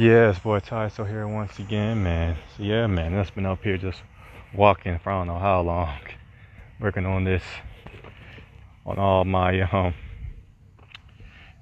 It's 0.00 0.38
boy 0.38 0.60
Ty 0.60 0.90
so 0.90 1.02
here 1.02 1.26
once 1.26 1.58
again, 1.58 2.04
man. 2.04 2.36
So 2.56 2.62
yeah, 2.62 2.86
man, 2.86 3.16
that's 3.16 3.30
been 3.30 3.44
up 3.44 3.64
here 3.64 3.76
just 3.76 4.00
walking 4.54 4.96
for 5.00 5.10
I 5.10 5.18
don't 5.18 5.26
know 5.26 5.40
how 5.40 5.60
long, 5.62 5.98
working 6.80 7.04
on 7.04 7.24
this, 7.24 7.42
on 8.86 8.96
all 9.00 9.24
my 9.24 9.60
um 9.62 9.94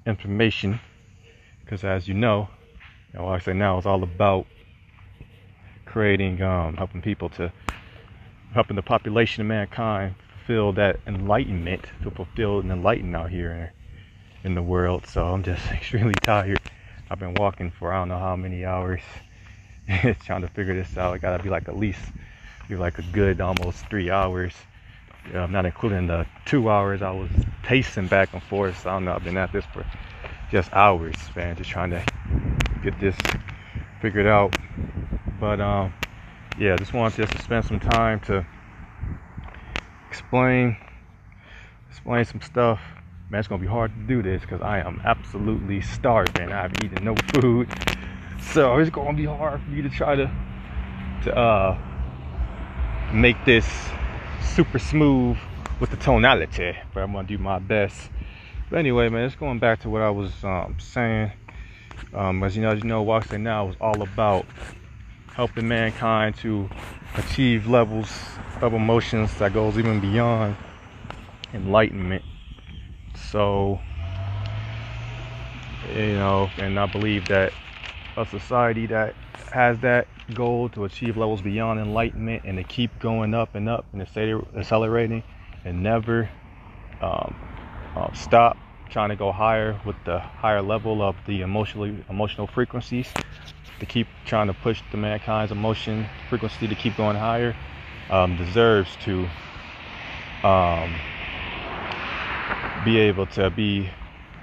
information, 0.05 0.79
because 1.63 1.83
as 1.83 2.07
you 2.07 2.13
know, 2.13 2.47
you 3.11 3.17
know, 3.17 3.25
what 3.25 3.31
I 3.33 3.39
say 3.39 3.53
now 3.53 3.79
is 3.79 3.87
all 3.87 4.03
about 4.03 4.45
creating, 5.87 6.39
um, 6.43 6.77
helping 6.77 7.01
people 7.01 7.29
to, 7.29 7.51
helping 8.53 8.75
the 8.75 8.83
population 8.83 9.41
of 9.41 9.47
mankind 9.47 10.13
fulfill 10.45 10.73
that 10.73 10.99
enlightenment, 11.07 11.85
to 12.03 12.11
fulfill 12.11 12.59
and 12.59 12.71
enlighten 12.71 13.15
out 13.15 13.31
here 13.31 13.73
in 14.43 14.53
the 14.53 14.61
world. 14.61 15.07
So 15.07 15.25
I'm 15.25 15.41
just 15.41 15.65
extremely 15.71 16.13
tired. 16.21 16.61
I've 17.09 17.19
been 17.19 17.35
walking 17.35 17.71
for 17.71 17.93
I 17.93 17.99
don't 17.99 18.09
know 18.09 18.19
how 18.19 18.35
many 18.35 18.65
hours 18.65 19.01
trying 20.25 20.41
to 20.41 20.49
figure 20.49 20.75
this 20.75 20.97
out. 20.97 21.15
It 21.15 21.21
gotta 21.21 21.41
be 21.41 21.49
like 21.49 21.69
at 21.69 21.77
least 21.77 22.01
be 22.67 22.75
like 22.75 22.99
a 22.99 23.01
good 23.13 23.39
almost 23.39 23.87
three 23.89 24.09
hours. 24.09 24.53
I'm 25.33 25.51
not 25.51 25.65
including 25.65 26.07
the 26.07 26.25
two 26.45 26.69
hours 26.69 27.01
I 27.01 27.11
was 27.11 27.29
pacing 27.63 28.07
back 28.07 28.33
and 28.33 28.43
forth. 28.43 28.83
So 28.83 28.89
I 28.89 28.93
don't 28.93 29.05
know. 29.05 29.13
I've 29.13 29.23
been 29.23 29.37
at 29.37 29.53
this 29.53 29.63
for 29.73 29.85
just 30.51 30.71
hours, 30.73 31.15
man, 31.35 31.55
just 31.55 31.69
trying 31.69 31.91
to 31.91 32.03
get 32.83 32.99
this 32.99 33.15
figured 34.01 34.27
out. 34.27 34.57
But 35.39 35.61
um, 35.61 35.93
yeah, 36.59 36.75
just 36.75 36.93
wanted 36.93 37.15
just 37.15 37.33
to 37.37 37.41
spend 37.41 37.63
some 37.65 37.79
time 37.79 38.19
to 38.21 38.45
explain 40.09 40.75
explain 41.89 42.25
some 42.25 42.41
stuff 42.41 42.81
Man, 43.29 43.39
it's 43.39 43.49
gonna 43.49 43.59
be 43.59 43.67
hard 43.67 43.91
to 43.93 43.99
do 44.03 44.23
this 44.23 44.41
because 44.41 44.61
I 44.61 44.79
am 44.79 45.01
absolutely 45.03 45.81
starving. 45.81 46.53
I've 46.53 46.71
eaten 46.81 47.03
no 47.03 47.13
food, 47.33 47.67
so 48.39 48.77
it's 48.77 48.89
gonna 48.89 49.17
be 49.17 49.25
hard 49.25 49.61
for 49.61 49.69
me 49.69 49.81
to 49.81 49.89
try 49.89 50.15
to 50.15 50.31
to 51.23 51.35
uh, 51.37 51.77
make 53.11 53.35
this 53.43 53.67
super 54.41 54.79
smooth 54.79 55.35
with 55.81 55.89
the 55.89 55.97
tonality. 55.97 56.77
But 56.93 57.03
I'm 57.03 57.11
gonna 57.11 57.27
do 57.27 57.37
my 57.37 57.59
best. 57.59 58.09
But 58.69 58.79
anyway, 58.79 59.09
man, 59.09 59.25
it's 59.25 59.35
going 59.35 59.59
back 59.59 59.81
to 59.81 59.89
what 59.89 60.01
I 60.01 60.09
was 60.09 60.31
um, 60.45 60.77
saying. 60.79 61.33
Um, 62.13 62.41
as 62.43 62.55
you 62.55 62.61
know, 62.61 62.71
as 62.71 62.81
you 62.81 62.87
know, 62.87 63.01
Walk 63.01 63.25
Sei 63.25 63.37
Now 63.37 63.67
is 63.67 63.75
all 63.81 64.01
about 64.03 64.45
helping 65.33 65.67
mankind 65.67 66.37
to 66.37 66.69
achieve 67.15 67.67
levels 67.67 68.09
of 68.61 68.73
emotions 68.73 69.37
that 69.39 69.53
goes 69.53 69.77
even 69.77 69.99
beyond 69.99 70.55
enlightenment 71.53 72.23
so, 73.17 73.79
you 75.89 76.13
know, 76.13 76.49
and 76.57 76.79
I 76.79 76.85
believe 76.85 77.27
that 77.27 77.53
a 78.15 78.25
society 78.25 78.85
that 78.87 79.15
has 79.51 79.79
that 79.79 80.07
goal 80.33 80.69
to 80.69 80.85
achieve 80.85 81.17
levels 81.17 81.41
beyond 81.41 81.79
enlightenment 81.79 82.43
and 82.45 82.57
to 82.57 82.63
keep 82.63 82.97
going 82.99 83.33
up 83.33 83.55
and 83.55 83.69
up 83.69 83.85
and 83.93 84.01
accelerating 84.01 85.23
and 85.63 85.83
never 85.83 86.29
um, 87.01 87.35
uh, 87.95 88.11
stop 88.13 88.57
trying 88.89 89.09
to 89.09 89.15
go 89.15 89.31
higher 89.31 89.79
with 89.85 89.95
the 90.05 90.19
higher 90.19 90.61
level 90.61 91.01
of 91.01 91.15
the 91.25 91.41
emotionally 91.41 92.03
emotional 92.09 92.47
frequencies 92.47 93.13
to 93.79 93.85
keep 93.85 94.07
trying 94.25 94.47
to 94.47 94.53
push 94.53 94.81
the 94.91 94.97
mankind's 94.97 95.51
emotion 95.51 96.07
frequency 96.29 96.67
to 96.67 96.75
keep 96.75 96.95
going 96.97 97.15
higher 97.15 97.55
um, 98.09 98.37
deserves 98.37 98.95
to 99.03 99.27
um, 100.43 100.93
be 102.85 102.97
able 102.97 103.25
to 103.27 103.49
be 103.49 103.89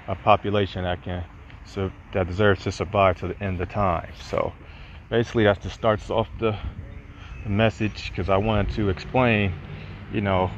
a 0.07 0.15
population 0.15 0.83
that 0.83 1.01
can 1.01 1.25
so 1.65 1.91
that 2.13 2.27
deserves 2.27 2.63
to 2.63 2.71
survive 2.71 3.19
to 3.19 3.27
the 3.27 3.43
end 3.43 3.59
of 3.59 3.69
time. 3.69 4.11
So 4.21 4.53
basically 5.09 5.43
that 5.45 5.61
just 5.61 5.75
starts 5.75 6.09
off 6.09 6.29
the, 6.39 6.57
the 7.43 7.49
message 7.49 8.11
because 8.11 8.29
I 8.29 8.37
wanted 8.37 8.75
to 8.75 8.89
explain, 8.89 9.53
you 10.11 10.21
know, 10.21 10.51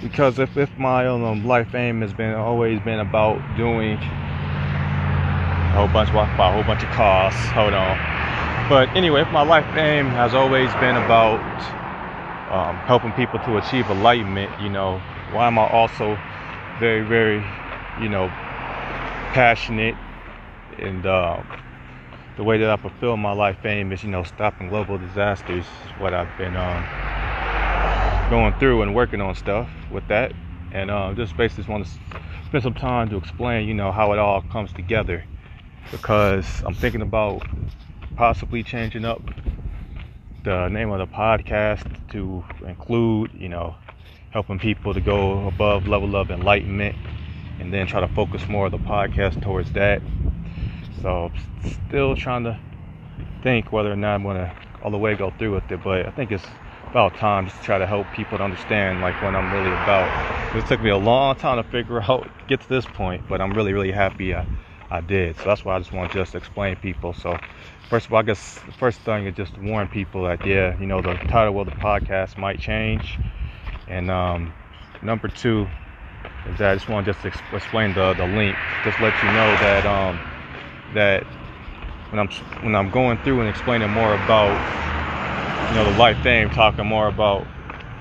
because 0.00 0.38
if, 0.38 0.56
if 0.56 0.70
my 0.78 1.06
um, 1.06 1.44
life 1.44 1.74
aim 1.74 2.00
has 2.02 2.12
been 2.12 2.34
always 2.34 2.80
been 2.80 3.00
about 3.00 3.40
doing 3.56 3.94
a 3.94 5.72
whole 5.74 5.88
bunch 5.88 6.10
about 6.10 6.38
a 6.38 6.52
whole 6.52 6.62
bunch 6.62 6.82
of 6.82 6.90
costs, 6.90 7.44
hold 7.50 7.74
on. 7.74 7.96
But 8.68 8.88
anyway, 8.96 9.22
if 9.22 9.32
my 9.32 9.42
life 9.42 9.66
aim 9.76 10.06
has 10.06 10.34
always 10.34 10.70
been 10.74 10.96
about 10.96 11.40
um, 12.50 12.76
helping 12.86 13.12
people 13.12 13.38
to 13.40 13.56
achieve 13.56 13.86
enlightenment, 13.90 14.50
you 14.60 14.68
know, 14.68 14.98
why 15.32 15.46
am 15.46 15.58
I 15.58 15.66
also 15.68 16.16
very, 16.78 17.02
very, 17.02 17.44
you 18.00 18.08
know, 18.08 18.28
passionate, 19.32 19.96
and 20.78 21.04
uh, 21.06 21.42
the 22.36 22.44
way 22.44 22.58
that 22.58 22.70
I 22.70 22.76
fulfill 22.76 23.16
my 23.16 23.32
life 23.32 23.64
aim 23.64 23.92
is, 23.92 24.02
you 24.04 24.10
know, 24.10 24.22
stopping 24.22 24.68
global 24.68 24.98
disasters. 24.98 25.64
Is 25.64 25.90
What 25.98 26.14
I've 26.14 26.36
been 26.38 26.56
um, 26.56 26.86
going 28.30 28.54
through 28.58 28.82
and 28.82 28.94
working 28.94 29.20
on 29.20 29.34
stuff 29.34 29.68
with 29.90 30.06
that, 30.08 30.32
and 30.72 30.90
uh, 30.90 31.12
just 31.14 31.36
basically 31.36 31.62
just 31.62 31.68
want 31.68 31.86
to 31.86 31.92
spend 32.46 32.62
some 32.62 32.74
time 32.74 33.10
to 33.10 33.16
explain, 33.16 33.66
you 33.66 33.74
know, 33.74 33.90
how 33.90 34.12
it 34.12 34.18
all 34.18 34.42
comes 34.42 34.72
together, 34.72 35.24
because 35.90 36.62
I'm 36.64 36.74
thinking 36.74 37.02
about 37.02 37.42
possibly 38.16 38.62
changing 38.62 39.04
up 39.04 39.22
the 40.44 40.68
name 40.68 40.90
of 40.90 40.98
the 40.98 41.06
podcast 41.06 41.84
to 42.10 42.44
include, 42.66 43.32
you 43.34 43.48
know, 43.48 43.76
helping 44.30 44.58
people 44.58 44.94
to 44.94 45.00
go 45.00 45.46
above 45.46 45.86
level 45.86 46.16
of 46.16 46.30
enlightenment 46.30 46.96
and 47.58 47.72
then 47.72 47.86
try 47.86 48.00
to 48.00 48.08
focus 48.08 48.48
more 48.48 48.66
of 48.66 48.72
the 48.72 48.78
podcast 48.78 49.40
towards 49.40 49.70
that. 49.72 50.02
So 51.02 51.32
still 51.88 52.14
trying 52.16 52.44
to 52.44 52.60
think 53.42 53.72
whether 53.72 53.92
or 53.92 53.96
not 53.96 54.16
I'm 54.16 54.22
gonna 54.24 54.54
all 54.82 54.90
the 54.90 54.98
way 54.98 55.14
go 55.14 55.30
through 55.30 55.54
with 55.54 55.70
it, 55.70 55.82
but 55.82 56.06
I 56.06 56.10
think 56.10 56.30
it's 56.32 56.46
about 56.90 57.16
time 57.16 57.46
just 57.46 57.58
to 57.58 57.62
try 57.64 57.78
to 57.78 57.86
help 57.86 58.10
people 58.12 58.38
to 58.38 58.44
understand 58.44 59.00
like 59.00 59.20
what 59.22 59.34
I'm 59.34 59.52
really 59.52 59.72
about. 59.72 60.14
It 60.54 60.66
took 60.66 60.80
me 60.80 60.90
a 60.90 60.96
long 60.96 61.36
time 61.36 61.62
to 61.62 61.68
figure 61.68 62.02
out 62.10 62.30
get 62.46 62.60
to 62.60 62.68
this 62.68 62.86
point, 62.86 63.24
but 63.28 63.40
I'm 63.40 63.54
really 63.54 63.72
really 63.72 63.92
happy 63.92 64.34
I, 64.34 64.46
I 64.90 65.00
did. 65.00 65.36
So 65.36 65.48
that's 65.48 65.64
why 65.64 65.76
I 65.76 65.78
just 65.78 65.92
want 65.92 66.10
to 66.12 66.18
just 66.18 66.34
explain 66.34 66.76
people. 66.76 67.12
So 67.12 67.40
first 67.88 68.06
of 68.06 68.12
all, 68.12 68.20
I 68.20 68.22
guess 68.22 68.60
the 68.60 68.72
first 68.72 69.00
thing 69.00 69.26
is 69.26 69.34
just 69.34 69.54
to 69.54 69.60
warn 69.60 69.88
people 69.88 70.24
that 70.24 70.44
yeah, 70.44 70.76
you 70.78 70.86
know 70.86 71.02
the 71.02 71.18
title 71.28 71.58
of 71.60 71.66
the 71.66 71.72
podcast 71.72 72.36
might 72.38 72.60
change. 72.60 73.18
And 73.88 74.10
um, 74.10 74.52
number 75.02 75.28
two 75.28 75.68
is 76.46 76.58
that 76.58 76.70
I 76.70 76.74
just 76.74 76.88
want 76.88 77.06
to 77.06 77.12
just 77.12 77.24
explain 77.24 77.94
the, 77.94 78.14
the 78.14 78.26
link, 78.26 78.58
just 78.84 79.00
let 79.00 79.22
you 79.22 79.28
know 79.28 79.56
that 79.56 79.86
um, 79.86 80.20
that 80.94 81.24
when 82.10 82.18
I'm 82.20 82.28
when 82.62 82.74
I'm 82.74 82.90
going 82.90 83.18
through 83.18 83.40
and 83.40 83.48
explaining 83.48 83.90
more 83.90 84.14
about 84.14 84.60
you 85.68 85.74
know 85.74 85.90
the 85.90 85.96
life 85.98 86.22
thing, 86.22 86.50
talking 86.50 86.86
more 86.86 87.08
about 87.08 87.46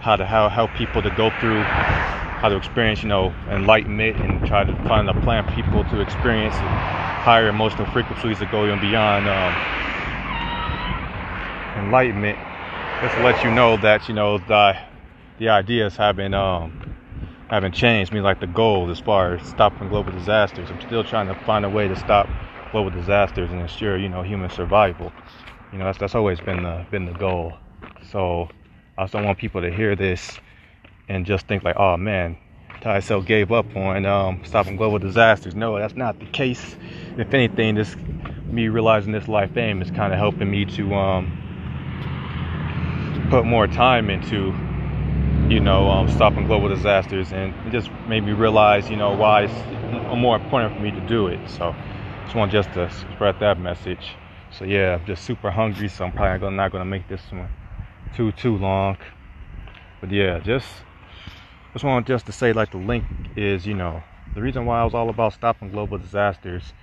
how 0.02 0.16
to 0.16 0.26
how 0.26 0.50
help 0.50 0.74
people 0.76 1.02
to 1.02 1.10
go 1.12 1.32
through 1.32 1.64
how 1.64 2.50
to 2.50 2.56
experience 2.56 3.04
you 3.04 3.10
know 3.10 3.34
enlightenment 3.50 4.18
and 4.18 4.46
try 4.46 4.64
to 4.64 4.74
find 4.88 5.10
a 5.10 5.14
plan 5.22 5.44
people 5.56 5.84
to 5.86 6.00
experience 6.00 6.56
higher 6.56 7.48
emotional 7.48 7.86
frequencies 7.88 8.40
that 8.40 8.52
go 8.52 8.66
even 8.66 8.80
beyond 8.80 9.28
um, 9.28 9.54
enlightenment. 11.76 12.38
Just 13.02 13.16
to 13.16 13.22
let 13.22 13.44
you 13.44 13.52
know 13.52 13.78
that 13.78 14.08
you 14.08 14.14
know 14.14 14.38
the 14.38 14.78
the 15.38 15.50
ideas 15.50 15.96
haven't 15.96 16.34
um 16.34 16.74
haven't 17.50 17.74
changed. 17.74 18.12
I 18.12 18.16
mean, 18.16 18.24
like 18.24 18.40
the 18.40 18.48
goal 18.48 18.90
as 18.90 19.00
far 19.00 19.36
as 19.36 19.48
stopping 19.48 19.88
global 19.90 20.12
disasters. 20.12 20.70
I'm 20.70 20.82
still 20.82 21.04
trying 21.04 21.28
to 21.28 21.36
find 21.46 21.66
a 21.66 21.70
way 21.70 21.88
to 21.88 21.96
stop 21.96 22.28
global 22.72 22.90
disasters 22.90 23.52
and 23.52 23.62
ensure 23.62 23.98
you 23.98 24.10
know 24.10 24.22
human 24.24 24.50
survival. 24.50 25.14
You 25.72 25.80
know 25.80 25.86
that's 25.86 25.98
that's 25.98 26.16
always 26.16 26.40
been 26.40 26.64
the 26.64 26.86
been 26.92 27.06
the 27.06 27.14
goal. 27.14 27.54
So 28.12 28.50
I 28.98 29.02
also 29.02 29.24
want 29.24 29.38
people 29.38 29.62
to 29.62 29.72
hear 29.72 29.96
this 29.96 30.40
and 31.08 31.26
just 31.26 31.48
think 31.48 31.64
like, 31.64 31.78
oh 31.78 31.98
man, 31.98 32.38
Ty 32.82 33.00
Cell 33.00 33.22
gave 33.22 33.52
up 33.52 33.66
on 33.76 34.06
um, 34.06 34.42
stopping 34.44 34.76
global 34.76 35.00
disasters. 35.00 35.56
No, 35.56 35.78
that's 35.78 35.96
not 35.96 36.20
the 36.20 36.26
case. 36.28 36.76
If 37.18 37.34
anything, 37.34 37.76
this 37.76 37.96
me 38.50 38.70
realizing 38.70 39.12
this 39.12 39.28
life 39.28 39.56
aim 39.58 39.82
is 39.82 39.92
kind 39.92 40.14
of 40.14 40.20
helping 40.20 40.50
me 40.50 40.66
to 40.66 40.94
um, 40.94 41.32
put 43.30 43.46
more 43.46 43.68
time 43.68 44.10
into 44.10 44.54
you 45.50 45.60
know, 45.60 45.90
um, 45.90 46.08
stopping 46.10 46.46
global 46.46 46.70
disasters, 46.70 47.32
and 47.32 47.54
it 47.68 47.72
just 47.72 47.90
made 48.08 48.22
me 48.24 48.34
realize, 48.34 48.90
you 48.90 48.98
know, 48.98 49.16
why 49.16 49.44
it's 49.44 50.16
more 50.16 50.36
important 50.36 50.76
for 50.76 50.82
me 50.82 50.92
to 50.92 51.02
do 51.08 51.28
it. 51.28 51.40
So, 51.50 51.76
just 52.26 52.36
want 52.36 52.52
just 52.52 52.74
to 52.74 52.90
spread 52.90 53.40
that 53.40 53.60
message. 53.60 54.16
So 54.52 54.66
yeah, 54.66 54.96
I'm 54.96 55.06
just 55.06 55.24
super 55.24 55.52
hungry, 55.52 55.88
so 55.88 56.06
I'm 56.06 56.12
probably 56.14 56.50
not 56.52 56.72
gonna 56.72 56.86
make 56.86 57.08
this 57.08 57.22
one 57.32 57.50
too 58.16 58.32
too 58.32 58.58
long. 58.58 58.98
But 60.02 60.12
yeah, 60.12 60.40
just 60.40 60.68
just 61.74 61.84
want 61.86 62.08
just 62.08 62.26
to 62.28 62.32
say 62.32 62.54
like 62.54 62.72
the 62.72 62.78
link 62.78 63.06
is, 63.36 63.66
you 63.66 63.74
know, 63.74 64.04
the 64.36 64.42
reason 64.42 64.66
why 64.66 64.82
I 64.82 64.84
was 64.84 64.94
all 64.94 65.10
about 65.10 65.34
stopping 65.34 65.70
global 65.72 65.98
disasters 65.98 66.74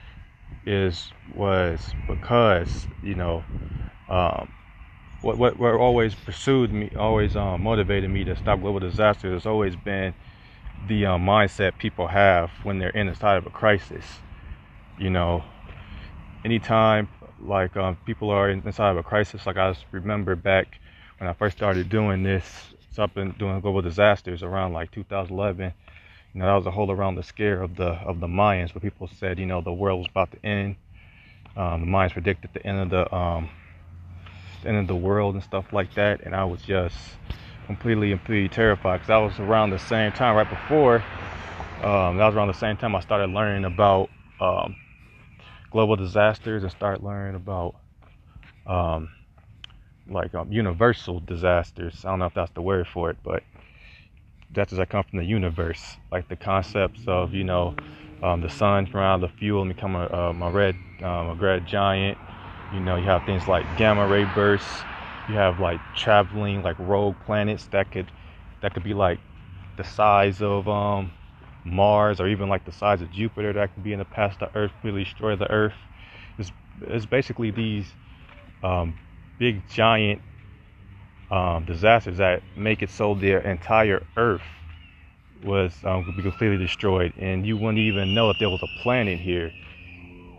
is 0.67 1.13
was 1.35 1.95
because 2.09 2.87
you 3.03 3.15
know 3.15 3.45
um, 4.09 4.53
what, 5.25 5.39
what, 5.39 5.59
what 5.59 5.75
always 5.75 6.15
pursued 6.15 6.73
me, 6.73 6.91
always 6.97 7.35
um, 7.35 7.63
motivated 7.63 8.11
me 8.11 8.25
to 8.25 8.37
stop 8.37 8.61
global 8.61 8.81
disasters 8.81 9.33
has 9.33 9.47
always 9.47 9.75
been 9.75 10.15
the 10.87 11.07
um, 11.07 11.25
mindset 11.25 11.79
people 11.79 12.07
have 12.07 12.51
when 12.63 12.79
they're 12.79 12.91
in 12.91 13.07
the 13.07 13.15
side 13.15 13.39
of 13.39 13.47
a 13.47 13.51
crisis. 13.51 14.05
You 14.99 15.11
know, 15.11 15.43
anytime 16.45 17.09
like 17.41 17.77
um, 17.77 17.97
people 18.05 18.31
are 18.31 18.51
inside 18.51 18.91
of 18.91 18.97
a 18.99 19.03
crisis. 19.03 19.47
Like 19.47 19.57
I 19.57 19.75
remember 19.93 20.37
back 20.37 20.79
when 21.19 21.29
I 21.29 21.33
first 21.33 21.57
started 21.57 21.89
doing 21.89 22.23
this, 22.23 22.45
something 22.93 23.35
doing 23.39 23.61
global 23.61 23.83
disasters 23.83 24.43
around 24.43 24.73
like 24.73 24.91
2011. 24.93 25.73
You 26.35 26.41
know, 26.41 26.47
that 26.47 26.55
was 26.55 26.67
a 26.67 26.71
whole 26.71 26.91
around 26.91 27.15
the 27.15 27.23
scare 27.23 27.63
of 27.63 27.77
the 27.77 27.93
of 27.93 28.21
the 28.21 28.27
Mayans, 28.27 28.75
where 28.75 28.81
people 28.81 29.09
said, 29.09 29.39
you 29.39 29.47
know, 29.47 29.61
the 29.63 29.73
world 29.73 30.01
was 30.01 30.09
about 30.11 30.33
to 30.33 30.47
end. 30.47 30.77
Um, 31.57 31.81
the 31.81 31.87
Mayans 31.87 32.13
predicted 32.13 32.51
the 32.53 32.67
end 32.67 32.81
of 32.81 32.91
the 32.91 33.15
um, 33.15 33.49
the 34.65 34.71
end 34.71 34.79
of 34.79 34.87
the 34.89 34.97
world 34.97 35.35
and 35.35 35.45
stuff 35.45 35.73
like 35.73 35.95
that, 35.95 36.23
and 36.23 36.35
I 36.35 36.45
was 36.45 36.63
just 36.63 36.97
completely 37.67 38.13
and 38.13 38.21
completely 38.21 38.49
terrified 38.49 38.99
because 38.99 39.11
I 39.11 39.19
was 39.19 39.39
around 39.39 39.71
the 39.71 39.79
same 39.79 40.13
time, 40.13 40.37
right 40.37 40.49
before. 40.49 40.97
Um, 41.83 42.17
that 42.17 42.27
was 42.27 42.35
around 42.35 42.49
the 42.49 42.55
same 42.55 42.77
time 42.77 42.95
I 42.97 43.01
started 43.01 43.31
learning 43.31 43.65
about 43.65 44.11
um, 44.41 44.77
global 45.71 45.97
disasters 45.97 46.63
and 46.63 46.73
start 46.73 47.03
learning 47.03 47.37
about 47.37 47.77
um, 48.67 49.11
like 50.09 50.35
um, 50.35 50.51
universal 50.53 51.21
disasters. 51.21 52.05
I 52.05 52.11
don't 52.11 52.19
know 52.21 52.27
if 52.27 52.35
that's 52.35 52.53
the 52.53 52.63
word 52.63 52.87
for 52.89 53.11
it, 53.11 53.19
but 53.23 53.43
that's 54.51 54.73
as 54.73 54.79
I 54.79 54.85
come 54.85 55.05
from 55.05 55.19
the 55.19 55.25
universe, 55.25 55.99
like 56.13 56.29
the 56.29 56.37
concepts 56.37 57.03
of 57.07 57.35
you 57.35 57.45
know 57.45 57.75
um, 58.23 58.41
the 58.41 58.49
sun 58.49 58.89
around 58.95 59.21
the 59.21 59.29
fuel 59.29 59.63
and 59.63 59.75
become 59.75 59.97
a, 59.97 60.11
um, 60.13 60.43
a 60.43 60.51
red 60.51 60.77
a 61.03 61.37
red 61.39 61.67
giant. 61.67 62.19
You 62.75 62.81
know, 62.81 62.97
you 62.97 63.05
have 63.05 63.25
things 63.25 63.47
like 63.47 63.65
gamma 63.79 64.07
ray 64.07 64.25
bursts. 64.35 64.83
You 65.29 65.37
have 65.37 65.61
like 65.61 65.81
traveling 65.95 66.63
like 66.63 66.77
rogue 66.81 67.15
planets 67.25 67.67
that 67.67 67.93
could 67.93 68.11
that 68.63 68.75
could 68.75 68.83
be 68.83 68.95
like 68.95 69.21
the 69.77 69.85
size 69.85 70.43
of 70.43 70.69
um, 70.69 71.13
Mars 71.65 72.21
or 72.21 72.27
even 72.27 72.49
like 72.49 72.65
the 72.65 72.73
size 72.73 73.01
of 73.01 73.13
Jupiter 73.13 73.53
that 73.53 73.73
could 73.75 73.85
be 73.85 73.93
in 73.93 74.01
the 74.01 74.05
past 74.05 74.41
the 74.41 74.51
Earth, 74.57 74.73
really 74.83 75.05
destroy 75.05 75.37
the 75.37 75.51
Earth. 75.51 75.75
It's, 76.37 76.51
it's 76.83 77.07
basically 77.07 77.53
these 77.53 77.87
um, 78.63 78.99
big 79.39 79.67
giant 79.69 80.21
um, 81.31 81.65
disasters 81.65 82.19
that 82.19 82.43
make 82.57 82.83
it 82.83 82.91
so 82.91 83.15
the 83.15 83.47
entire 83.49 84.05
Earth 84.17 84.43
was 85.45 85.73
um, 85.85 86.05
could 86.05 86.17
be 86.17 86.23
completely 86.23 86.59
destroyed, 86.59 87.13
and 87.19 87.47
you 87.47 87.57
wouldn't 87.57 87.79
even 87.79 88.15
know 88.15 88.31
if 88.31 88.39
there 88.39 88.51
was 88.51 88.63
a 88.63 88.67
planet 88.67 89.21
here. 89.21 89.53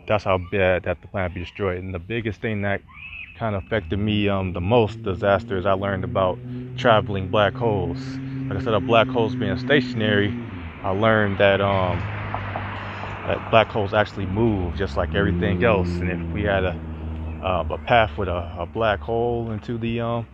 That's 0.08 0.24
how 0.24 0.38
bad 0.52 0.84
that 0.84 1.02
the 1.02 1.08
planet 1.08 1.34
be 1.34 1.42
destroyed. 1.42 1.84
And 1.84 1.94
the 1.94 2.00
biggest 2.00 2.42
thing 2.42 2.62
that 2.62 2.82
kind 3.38 3.56
of 3.56 3.64
affected 3.64 4.00
me 4.00 4.30
um, 4.30 4.54
the 4.54 4.62
most 4.62 5.02
disasters 5.04 5.66
I 5.66 5.74
learned 5.74 6.04
about 6.04 6.40
traveling 6.78 7.30
black 7.30 7.56
holes. 7.56 8.00
Like 8.50 8.60
I 8.60 8.64
said, 8.64 8.74
of 8.74 8.86
black 8.86 9.08
holes 9.08 9.36
being 9.36 9.58
stationary, 9.58 10.34
I 10.84 10.92
learned 10.92 11.38
that 11.40 11.62
um, 11.62 11.98
that 13.28 13.50
black 13.50 13.68
holes 13.68 13.94
actually 13.94 14.28
move 14.28 14.76
just 14.76 14.98
like 14.98 15.16
everything 15.16 15.64
else. 15.64 15.90
And 16.00 16.12
if 16.12 16.22
we 16.34 16.44
had 16.44 16.64
a 16.64 16.78
uh, 17.44 17.64
a 17.70 17.78
path 17.78 18.18
with 18.18 18.28
a, 18.28 18.56
a, 18.58 18.66
black 18.66 19.02
hole 19.02 19.52
into 19.52 19.78
the 19.78 20.00
um 20.00 20.28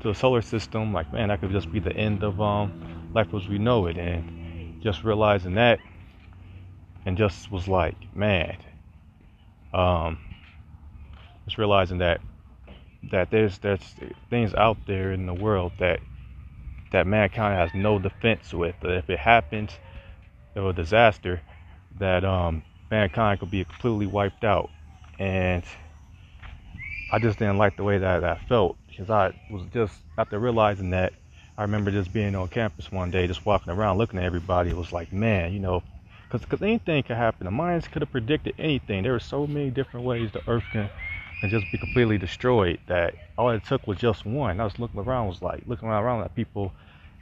to 0.00 0.08
the 0.08 0.14
solar 0.14 0.42
system, 0.42 0.92
like 0.92 1.12
man, 1.12 1.28
that 1.28 1.40
could 1.40 1.50
just 1.50 1.70
be 1.72 1.80
the 1.80 1.94
end 1.96 2.22
of 2.22 2.40
um 2.40 2.72
life 3.14 3.32
as 3.34 3.48
we 3.48 3.58
know 3.58 3.86
it. 3.86 3.96
And 3.96 4.24
just 4.82 5.04
realizing 5.04 5.54
that, 5.54 5.80
and 7.06 7.16
just 7.16 7.50
was 7.50 7.68
like, 7.68 7.96
man, 8.14 8.56
um, 9.74 10.18
just 11.44 11.58
realizing 11.58 11.98
that 11.98 12.20
that 13.10 13.30
there's 13.30 13.58
there's 13.58 13.94
things 14.30 14.54
out 14.54 14.78
there 14.86 15.12
in 15.12 15.26
the 15.26 15.34
world 15.34 15.72
that 15.78 16.00
that 16.92 17.06
mankind 17.06 17.58
has 17.58 17.74
no 17.74 17.98
defense 17.98 18.52
with. 18.54 18.76
That 18.80 18.92
if 18.92 19.10
it 19.10 19.18
happens, 19.18 19.72
of 20.56 20.66
a 20.66 20.72
disaster, 20.72 21.42
that 21.98 22.24
um, 22.24 22.62
mankind 22.90 23.40
could 23.40 23.50
be 23.50 23.64
completely 23.64 24.06
wiped 24.06 24.44
out. 24.44 24.70
And 25.18 25.64
I 27.12 27.18
just 27.18 27.38
didn't 27.38 27.58
like 27.58 27.76
the 27.76 27.84
way 27.84 27.98
that 27.98 28.20
that 28.20 28.48
felt 28.48 28.76
because 28.88 29.10
I 29.10 29.32
was 29.50 29.62
just 29.72 30.00
after 30.18 30.38
realizing 30.38 30.90
that. 30.90 31.12
I 31.56 31.62
remember 31.62 31.92
just 31.92 32.12
being 32.12 32.34
on 32.34 32.48
campus 32.48 32.90
one 32.90 33.12
day, 33.12 33.28
just 33.28 33.46
walking 33.46 33.72
around, 33.72 33.98
looking 33.98 34.18
at 34.18 34.24
everybody. 34.24 34.70
It 34.70 34.76
was 34.76 34.92
like, 34.92 35.12
man, 35.12 35.52
you 35.52 35.60
know, 35.60 35.84
because 36.42 36.62
anything 36.62 37.02
could 37.02 37.16
happen. 37.16 37.44
The 37.44 37.50
Mayans 37.50 37.90
could 37.90 38.02
have 38.02 38.10
predicted 38.10 38.54
anything. 38.58 39.02
There 39.02 39.12
were 39.12 39.20
so 39.20 39.46
many 39.46 39.70
different 39.70 40.04
ways 40.04 40.32
the 40.32 40.42
Earth 40.48 40.64
can 40.72 40.90
and 41.42 41.50
just 41.50 41.70
be 41.70 41.78
completely 41.78 42.18
destroyed. 42.18 42.80
That 42.86 43.14
all 43.36 43.50
it 43.50 43.64
took 43.64 43.86
was 43.86 43.98
just 43.98 44.24
one. 44.24 44.60
I 44.60 44.64
was 44.64 44.78
looking 44.78 45.00
around, 45.00 45.28
was 45.28 45.42
like 45.42 45.62
looking 45.66 45.88
around 45.88 46.24
at 46.24 46.34
people 46.34 46.72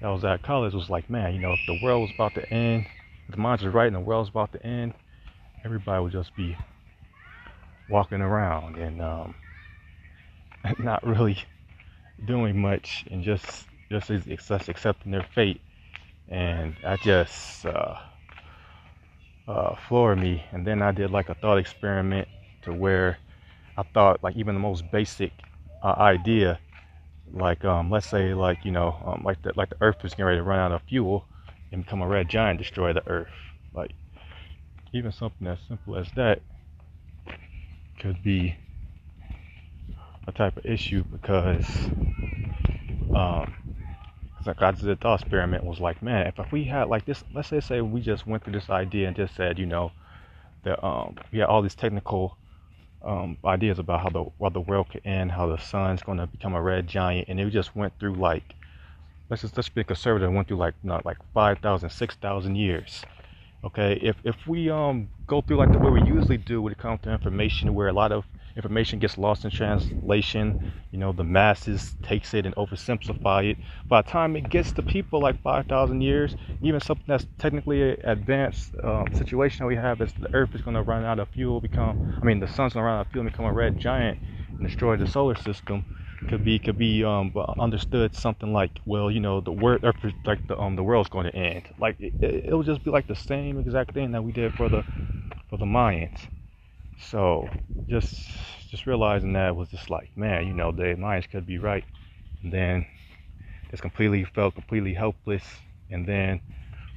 that 0.01 0.09
was 0.09 0.25
at 0.25 0.43
college. 0.43 0.75
Was 0.75 0.91
like, 0.91 1.11
man, 1.11 1.35
you 1.35 1.41
know, 1.41 1.53
if 1.53 1.61
the 1.67 1.79
world 1.83 2.03
was 2.03 2.11
about 2.13 2.35
to 2.37 2.53
end, 2.53 2.87
if 3.29 3.35
the 3.35 3.41
monster's 3.41 3.67
were 3.67 3.79
right 3.79 3.87
and 3.87 3.97
the 3.97 4.01
world 4.01 4.23
was 4.23 4.29
about 4.29 4.53
to 4.53 4.67
end, 4.67 4.95
everybody 5.65 6.03
would 6.03 6.13
just 6.13 6.35
be 6.37 6.57
walking 7.89 8.21
around 8.21 8.77
and 8.77 9.03
um, 9.03 9.35
not 10.79 11.07
really 11.07 11.39
doing 12.25 12.59
much 12.61 13.05
and 13.11 13.23
just 13.23 13.67
just 13.91 14.09
just 14.27 14.69
accepting 14.69 15.13
their 15.13 15.27
fate. 15.35 15.61
And 16.29 16.77
I 16.85 16.97
just 16.97 17.67
uh, 17.67 17.97
uh, 19.49 19.75
me. 20.17 20.45
And 20.53 20.67
then 20.67 20.83
I 20.83 20.93
did 20.93 21.11
like 21.11 21.29
a 21.29 21.35
thought 21.35 21.59
experiment 21.59 22.29
to 22.63 22.73
where 22.73 23.19
I 23.77 23.83
thought 23.83 24.23
like 24.23 24.37
even 24.37 24.55
the 24.55 24.61
most 24.61 24.91
basic 24.91 25.33
uh, 25.83 25.95
idea, 25.99 26.61
like 27.33 27.65
um, 27.65 27.91
let's 27.91 28.09
say 28.09 28.35
like 28.35 28.65
you 28.65 28.71
know 28.71 28.97
um, 29.05 29.23
like 29.25 29.43
the 29.43 29.53
like 29.57 29.71
the 29.71 29.77
Earth 29.81 30.05
is 30.05 30.13
getting 30.13 30.27
ready 30.27 30.39
to 30.39 30.43
run 30.43 30.59
out 30.59 30.73
of 30.73 30.83
fuel 30.83 31.27
and 31.71 31.85
become 31.85 32.03
a 32.03 32.07
red 32.07 32.29
giant, 32.29 32.59
destroy 32.59 32.93
the 32.93 33.07
Earth. 33.09 33.33
Like 33.75 33.93
even 34.93 35.13
something 35.13 35.47
as 35.47 35.59
simple 35.67 35.97
as 35.97 36.09
that 36.17 36.43
could 37.99 38.23
be 38.23 38.57
a 40.27 40.33
type 40.33 40.57
of 40.57 40.67
issue 40.67 41.05
because 41.05 41.67
um 43.15 43.55
like 44.47 44.63
I 44.63 44.73
did 44.73 44.89
a 44.89 44.97
thought 44.97 45.21
experiment 45.21 45.65
was 45.65 45.81
like, 45.81 46.03
man, 46.03 46.27
if, 46.27 46.39
if 46.39 46.53
we 46.53 46.65
had 46.65 46.89
like 46.89 47.05
this, 47.07 47.25
let's 47.33 47.49
say 47.49 47.61
say 47.61 47.81
we 47.81 48.01
just 48.01 48.27
went 48.27 48.45
through 48.45 48.55
this 48.55 48.71
idea 48.71 49.07
and 49.09 49.17
just 49.17 49.35
said, 49.35 49.59
you 49.59 49.67
know, 49.67 49.93
that 50.65 50.85
um 50.85 51.17
we 51.33 51.41
had 51.41 51.49
all 51.49 51.63
these 51.63 51.75
technical 51.75 52.39
um, 53.05 53.39
ideas 53.45 53.79
about 53.79 54.03
how 54.03 54.11
the 54.11 54.25
how 54.41 54.49
the 54.51 54.61
world 54.61 54.91
could 54.91 55.03
end, 55.05 55.33
how 55.33 55.47
the 55.49 55.59
sun's 55.59 56.03
going 56.03 56.19
to 56.19 56.27
become 56.27 56.55
a 56.55 56.63
red 56.63 56.87
giant, 56.89 57.29
and 57.29 57.41
it 57.41 57.51
just 57.51 57.77
went 57.77 57.99
through 57.99 58.15
like 58.15 58.55
let's 59.31 59.43
just 59.43 59.57
let's 59.57 59.69
be 59.69 59.85
conservative. 59.85 60.33
Went 60.33 60.49
through 60.49 60.59
like 60.59 60.75
not 60.83 61.07
like 61.07 61.19
5,000, 61.35 61.91
6,000 61.91 62.57
years. 62.57 63.05
Okay, 63.65 63.99
if 64.03 64.17
if 64.25 64.47
we 64.47 64.71
um 64.71 65.11
go 65.27 65.41
through 65.41 65.57
like 65.59 65.73
the 65.73 65.79
way 65.79 65.91
we 65.91 66.03
usually 66.03 66.39
do 66.39 66.63
when 66.63 66.73
it 66.73 66.79
comes 66.79 67.01
to 67.03 67.13
information, 67.13 67.75
where 67.75 67.89
a 67.89 67.93
lot 67.93 68.13
of 68.13 68.25
information 68.57 68.99
gets 68.99 69.19
lost 69.19 69.45
in 69.45 69.51
translation. 69.51 70.57
You 70.91 70.99
know, 70.99 71.13
the 71.13 71.25
masses 71.25 71.97
takes 72.03 72.35
it 72.35 72.47
and 72.47 72.55
oversimplify 72.57 73.51
it. 73.51 73.59
By 73.89 74.03
the 74.03 74.11
time 74.11 74.37
it 74.37 74.49
gets 74.49 74.73
to 74.75 74.83
people, 74.83 75.21
like 75.21 75.41
5,000 75.43 76.01
years, 76.03 76.37
even 76.63 76.81
something 76.81 77.05
that's 77.09 77.27
technically 77.39 77.93
an 77.93 77.97
advanced 78.05 78.75
um, 78.85 79.13
situation 79.13 79.67
we 79.67 79.77
have 79.77 80.01
is 80.01 80.13
the 80.21 80.29
Earth 80.35 80.55
is 80.55 80.63
going 80.63 80.77
to 80.77 80.83
run 80.83 81.05
out 81.05 81.19
of 81.19 81.29
fuel, 81.31 81.61
become, 81.61 81.97
I 82.23 82.27
mean, 82.27 82.41
the 82.41 82.47
sun's 82.49 82.75
going 82.75 82.83
to 82.83 82.87
run 82.87 82.99
out 82.99 83.07
of 83.07 83.13
fuel 83.13 83.23
and 83.25 83.33
become 83.33 83.47
a 83.47 83.53
red 83.53 83.79
giant 83.79 84.19
and 84.59 84.67
destroy 84.67 84.97
the 84.97 85.07
solar 85.07 85.35
system. 85.35 85.85
Could 86.29 86.45
be 86.45 86.59
could 86.59 86.79
be 86.79 87.05
um, 87.05 87.33
understood 87.59 88.15
something 88.15 88.53
like 88.53 88.81
well 88.87 89.11
you 89.11 89.21
know 89.21 89.41
the 89.41 89.53
word 89.53 89.81
like 90.25 90.47
the 90.47 90.59
um 90.59 90.77
the 90.77 90.83
world's 90.83 91.09
going 91.11 91.27
to 91.27 91.35
end 91.37 91.69
like 91.79 91.97
it, 92.01 92.15
it, 92.21 92.45
it 92.47 92.53
will 92.55 92.63
just 92.63 92.85
be 92.85 92.91
like 92.91 93.09
the 93.09 93.15
same 93.17 93.59
exact 93.59 93.93
thing 93.93 94.13
that 94.13 94.23
we 94.23 94.33
did 94.33 94.55
for 94.55 94.69
the 94.69 94.85
for 95.49 95.59
the 95.59 95.65
Mayans 95.67 96.29
so 97.11 97.49
just 97.89 98.29
just 98.71 98.87
realizing 98.87 99.35
that 99.35 99.57
was 99.57 99.69
just 99.71 99.91
like, 99.91 100.11
man, 100.17 100.47
you 100.47 100.55
know, 100.55 100.73
the 100.73 100.95
Mayans 100.97 101.29
could 101.31 101.47
be 101.47 101.59
right. 101.59 101.85
And 102.43 102.53
then 102.53 102.87
just 103.71 103.83
completely 103.83 104.25
felt 104.25 104.55
completely 104.55 104.95
helpless. 104.95 105.45
And 105.91 106.07
then 106.07 106.41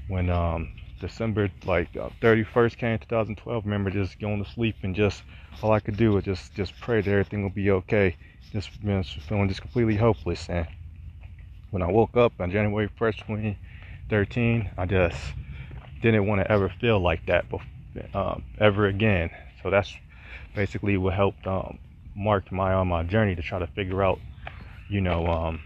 when 0.08 0.30
um, 0.30 0.70
December 1.00 1.52
like 1.66 1.96
uh, 1.98 2.10
31st 2.22 2.78
came 2.78 3.00
2012, 3.00 3.66
remember 3.66 3.90
just 3.92 4.20
going 4.20 4.44
to 4.44 4.50
sleep 4.50 4.78
and 4.84 4.96
just 4.96 5.24
all 5.62 5.72
I 5.72 5.80
could 5.80 5.98
do 5.98 6.14
was 6.14 6.26
just 6.26 6.54
just 6.56 6.80
pray 6.80 7.02
that 7.02 7.12
everything 7.12 7.44
will 7.44 7.50
be 7.50 7.72
okay. 7.72 8.18
Just 8.52 8.72
you 8.82 8.90
know, 8.90 9.04
feeling 9.04 9.50
just 9.50 9.62
completely 9.62 9.96
hopeless. 9.98 10.50
And 10.50 10.68
when 11.72 11.82
I 11.82 11.92
woke 11.92 12.16
up 12.18 12.34
on 12.40 12.52
January 12.52 12.90
1st, 12.98 13.58
2013, 14.08 14.72
I 14.78 14.86
just 14.86 15.34
didn't 16.02 16.28
want 16.28 16.42
to 16.42 16.52
ever 16.52 16.70
feel 16.70 17.00
like 17.00 17.26
that 17.28 17.50
before, 17.50 17.68
um, 18.14 18.44
ever 18.60 18.88
again. 18.88 19.32
So 19.66 19.72
that's 19.72 19.98
basically 20.54 20.96
what 20.96 21.16
helped 21.16 21.48
um, 21.48 21.80
mark 22.16 22.52
my 22.52 22.74
on 22.74 22.88
my 22.88 23.02
journey 23.02 23.34
to 23.34 23.42
try 23.42 23.58
to 23.58 23.66
figure 23.66 24.04
out, 24.04 24.22
you 24.88 25.02
know, 25.02 25.26
um, 25.26 25.60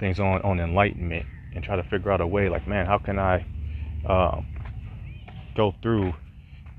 things 0.00 0.18
on 0.18 0.42
on 0.42 0.58
enlightenment 0.58 1.24
and 1.54 1.62
try 1.62 1.76
to 1.76 1.84
figure 1.84 2.10
out 2.10 2.20
a 2.20 2.26
way. 2.26 2.48
Like, 2.48 2.66
man, 2.66 2.86
how 2.86 2.98
can 2.98 3.20
I 3.20 3.46
uh, 4.04 4.40
go 5.54 5.76
through 5.80 6.16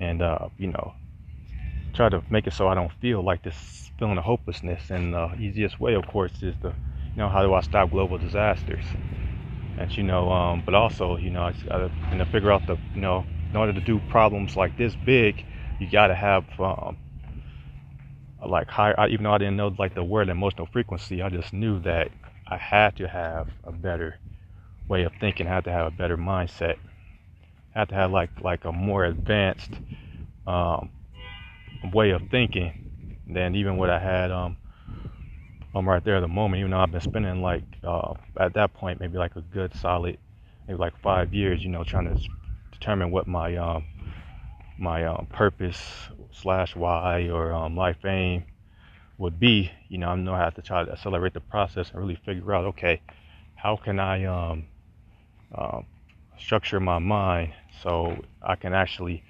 and 0.02 0.22
uh, 0.22 0.50
you 0.58 0.68
know 0.68 0.94
try 1.94 2.10
to 2.10 2.22
make 2.30 2.48
it 2.48 2.54
so 2.54 2.68
I 2.68 2.76
don't 2.76 2.92
feel 3.00 3.24
like 3.24 3.44
this 3.44 3.90
feeling 3.98 4.18
of 4.18 4.26
hopelessness. 4.26 4.90
And 4.90 5.14
the 5.14 5.34
easiest 5.40 5.80
way, 5.80 5.94
of 5.94 6.06
course, 6.06 6.34
is 6.44 6.56
to 6.64 6.68
you 6.68 7.16
know 7.16 7.30
how 7.30 7.44
do 7.44 7.54
I 7.54 7.62
stop 7.62 7.92
global 7.92 8.18
disasters? 8.18 8.84
And 9.78 9.96
you 9.96 10.04
know, 10.04 10.30
um, 10.30 10.64
but 10.66 10.76
also 10.76 11.16
you 11.16 11.30
know, 11.30 11.44
I 11.44 11.54
gotta 11.70 11.92
you 12.12 12.18
know 12.18 12.26
figure 12.26 12.52
out 12.52 12.68
the 12.68 12.76
you 12.94 13.00
know 13.00 13.26
in 13.54 13.58
order 13.58 13.72
to 13.72 13.80
do 13.80 14.02
problems 14.10 14.58
like 14.58 14.76
this 14.76 14.96
big 14.96 15.46
you 15.84 15.92
got 15.92 16.08
to 16.08 16.16
have 16.16 16.46
um, 16.60 16.98
like 18.46 18.70
higher. 18.70 19.00
I, 19.00 19.08
even 19.10 19.24
though 19.24 19.34
I 19.34 19.38
didn't 19.40 19.58
know 19.58 19.74
like 19.80 19.96
the 19.96 20.04
word 20.04 20.30
emotional 20.30 20.68
frequency, 20.68 21.22
I 21.22 21.30
just 21.30 21.54
knew 21.54 21.80
that 21.82 22.10
I 22.48 22.58
had 22.58 22.96
to 22.98 23.08
have 23.08 23.50
a 23.64 23.72
better 23.72 24.18
way 24.90 25.04
of 25.04 25.14
thinking. 25.20 25.48
I 25.48 25.56
had 25.56 25.66
to 25.66 25.72
have 25.72 25.88
a 25.88 25.92
better 25.92 26.18
mindset. 26.18 26.78
I 27.76 27.80
had 27.80 27.90
to 27.90 27.96
have 27.96 28.12
like 28.12 28.32
like 28.42 28.66
a 28.66 28.74
more 28.74 29.06
advanced 29.06 29.80
um, 30.48 30.92
way 31.94 32.12
of 32.12 32.24
thinking 32.32 32.74
than 33.28 33.56
even 33.56 33.78
what 33.78 33.90
I 33.90 34.00
had 34.00 34.32
um, 34.32 34.58
um 35.76 35.88
right 35.90 36.04
there 36.04 36.18
at 36.18 36.22
the 36.22 36.28
moment. 36.28 36.60
Even 36.60 36.72
though 36.72 36.80
I've 36.80 36.92
been 36.92 37.02
spending 37.02 37.42
like 37.42 37.64
uh, 37.84 38.14
at 38.40 38.54
that 38.56 38.74
point 38.74 39.00
maybe 39.00 39.18
like 39.18 39.36
a 39.36 39.42
good 39.42 39.74
solid 39.76 40.18
maybe 40.68 40.80
like 40.80 40.98
five 41.02 41.34
years, 41.34 41.64
you 41.64 41.70
know, 41.70 41.84
trying 41.84 42.06
to 42.16 42.22
determine 42.72 43.12
what 43.12 43.28
my 43.28 43.56
um 43.58 43.86
my 44.84 45.06
um, 45.06 45.28
purpose 45.32 45.82
slash 46.32 46.76
why 46.76 47.30
or 47.30 47.54
um, 47.54 47.76
life 47.78 48.04
aim 48.06 48.44
would 49.18 49.40
be. 49.40 49.72
You 49.90 49.98
know, 49.98 50.10
I 50.10 50.16
know 50.16 50.34
I 50.34 50.40
have 50.40 50.56
to 50.56 50.62
try 50.62 50.84
to 50.84 50.92
accelerate 50.92 51.34
the 51.34 51.40
process 51.40 51.92
and 51.92 52.00
really 52.00 52.20
figure 52.26 52.54
out, 52.54 52.66
okay, 52.66 53.02
how 53.56 53.78
can 53.78 54.00
I 54.00 54.26
um, 54.26 54.66
uh, 55.56 55.82
structure 56.38 56.80
my 56.80 57.00
mind 57.00 57.54
so 57.82 58.24
I 58.42 58.56
can 58.56 58.74
actually 58.74 59.24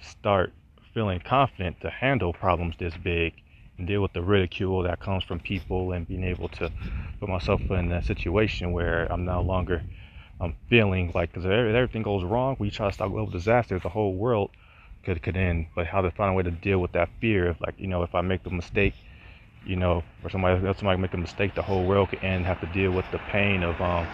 start 0.00 0.52
feeling 0.92 1.20
confident 1.20 1.80
to 1.82 1.90
handle 1.90 2.32
problems 2.32 2.74
this 2.78 2.94
big 2.96 3.34
and 3.78 3.86
deal 3.86 4.02
with 4.02 4.12
the 4.12 4.22
ridicule 4.22 4.82
that 4.82 5.00
comes 5.00 5.22
from 5.24 5.38
people 5.40 5.92
and 5.92 6.08
being 6.08 6.24
able 6.24 6.48
to 6.48 6.70
put 7.20 7.28
myself 7.28 7.60
in 7.70 7.92
a 7.92 8.02
situation 8.02 8.72
where 8.72 9.06
I'm 9.12 9.24
no 9.24 9.40
longer 9.42 9.82
I'm 10.40 10.50
um, 10.50 10.54
feeling 10.68 11.12
like 11.14 11.30
because 11.32 11.46
if 11.46 11.50
everything 11.50 12.02
goes 12.02 12.22
wrong, 12.22 12.56
we 12.58 12.70
try 12.70 12.88
to 12.88 12.92
stop 12.92 13.10
global 13.10 13.30
disasters, 13.30 13.82
the 13.82 13.88
whole 13.88 14.14
world 14.14 14.50
could 15.06 15.22
could 15.24 15.38
end. 15.38 15.68
But 15.76 15.88
how 15.88 16.02
to 16.02 16.12
find 16.12 16.32
a 16.32 16.34
way 16.34 16.44
to 16.44 16.52
deal 16.52 16.80
with 16.80 16.92
that 16.94 17.10
fear 17.22 17.48
of 17.50 17.62
like 17.62 17.76
you 17.78 17.88
know 17.88 18.04
if 18.04 18.14
I 18.16 18.22
make 18.22 18.44
the 18.44 18.50
mistake, 18.50 18.94
you 19.64 19.76
know, 19.76 20.04
or 20.24 20.30
somebody 20.30 20.66
else 20.66 20.78
somebody 20.78 21.00
make 21.00 21.14
a 21.14 21.18
mistake, 21.18 21.54
the 21.56 21.62
whole 21.62 21.86
world 21.86 22.10
could 22.10 22.24
end. 22.24 22.46
Have 22.46 22.60
to 22.60 22.66
deal 22.68 22.92
with 22.92 23.10
the 23.12 23.20
pain 23.20 23.64
of 23.64 23.80
um 23.82 24.08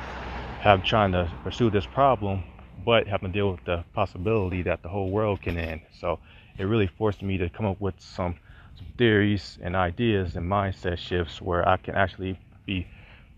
have 0.60 0.84
trying 0.84 1.12
to 1.12 1.30
pursue 1.44 1.70
this 1.70 1.86
problem, 1.86 2.44
but 2.84 3.08
having 3.08 3.30
to 3.32 3.34
deal 3.38 3.52
with 3.52 3.64
the 3.66 3.84
possibility 3.94 4.62
that 4.62 4.82
the 4.82 4.90
whole 4.90 5.10
world 5.10 5.42
can 5.42 5.58
end. 5.58 5.82
So 6.00 6.20
it 6.58 6.64
really 6.64 6.88
forced 6.88 7.22
me 7.22 7.38
to 7.38 7.50
come 7.50 7.66
up 7.66 7.80
with 7.80 7.96
some, 8.00 8.36
some 8.78 8.88
theories 8.98 9.58
and 9.62 9.76
ideas 9.76 10.36
and 10.36 10.50
mindset 10.50 10.98
shifts 10.98 11.42
where 11.42 11.68
I 11.68 11.78
can 11.78 11.96
actually 11.96 12.40
be 12.66 12.88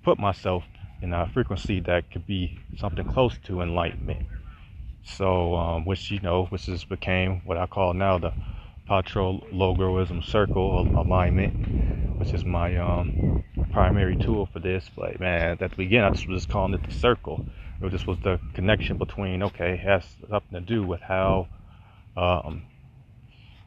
put 0.05 0.19
myself 0.19 0.65
in 1.03 1.15
a 1.15 1.27
frequency 1.35 1.81
that 1.83 2.11
could 2.13 2.27
be 2.27 2.59
something 2.77 3.05
close 3.05 3.39
to 3.47 3.63
enlightenment. 3.63 4.27
So, 5.05 5.55
um, 5.55 5.85
which 5.85 6.11
you 6.11 6.19
know, 6.21 6.47
which 6.47 6.67
has 6.67 6.85
became 6.85 7.43
what 7.45 7.59
I 7.59 7.67
call 7.67 7.93
now 7.93 8.19
the 8.19 8.33
Patrologism 8.89 10.25
Circle 10.25 10.89
alignment, 10.95 11.55
which 12.17 12.33
is 12.35 12.45
my 12.45 12.77
um, 12.79 13.15
primary 13.71 14.17
tool 14.17 14.47
for 14.47 14.61
this. 14.61 14.91
But 14.97 15.21
man, 15.21 15.59
at 15.61 15.71
the 15.71 15.77
beginning, 15.77 16.05
I 16.07 16.11
just 16.11 16.27
was 16.27 16.43
just 16.43 16.49
calling 16.49 16.75
it 16.75 16.83
the 16.83 16.91
circle. 16.91 17.43
It 17.83 17.91
just 17.91 18.07
was 18.07 18.19
the 18.23 18.41
connection 18.55 18.97
between 18.97 19.43
okay, 19.43 19.75
it 19.75 19.81
has 19.81 20.17
something 20.29 20.59
to 20.59 20.61
do 20.61 20.83
with 20.85 21.03
how 21.03 21.49
um, 22.17 22.63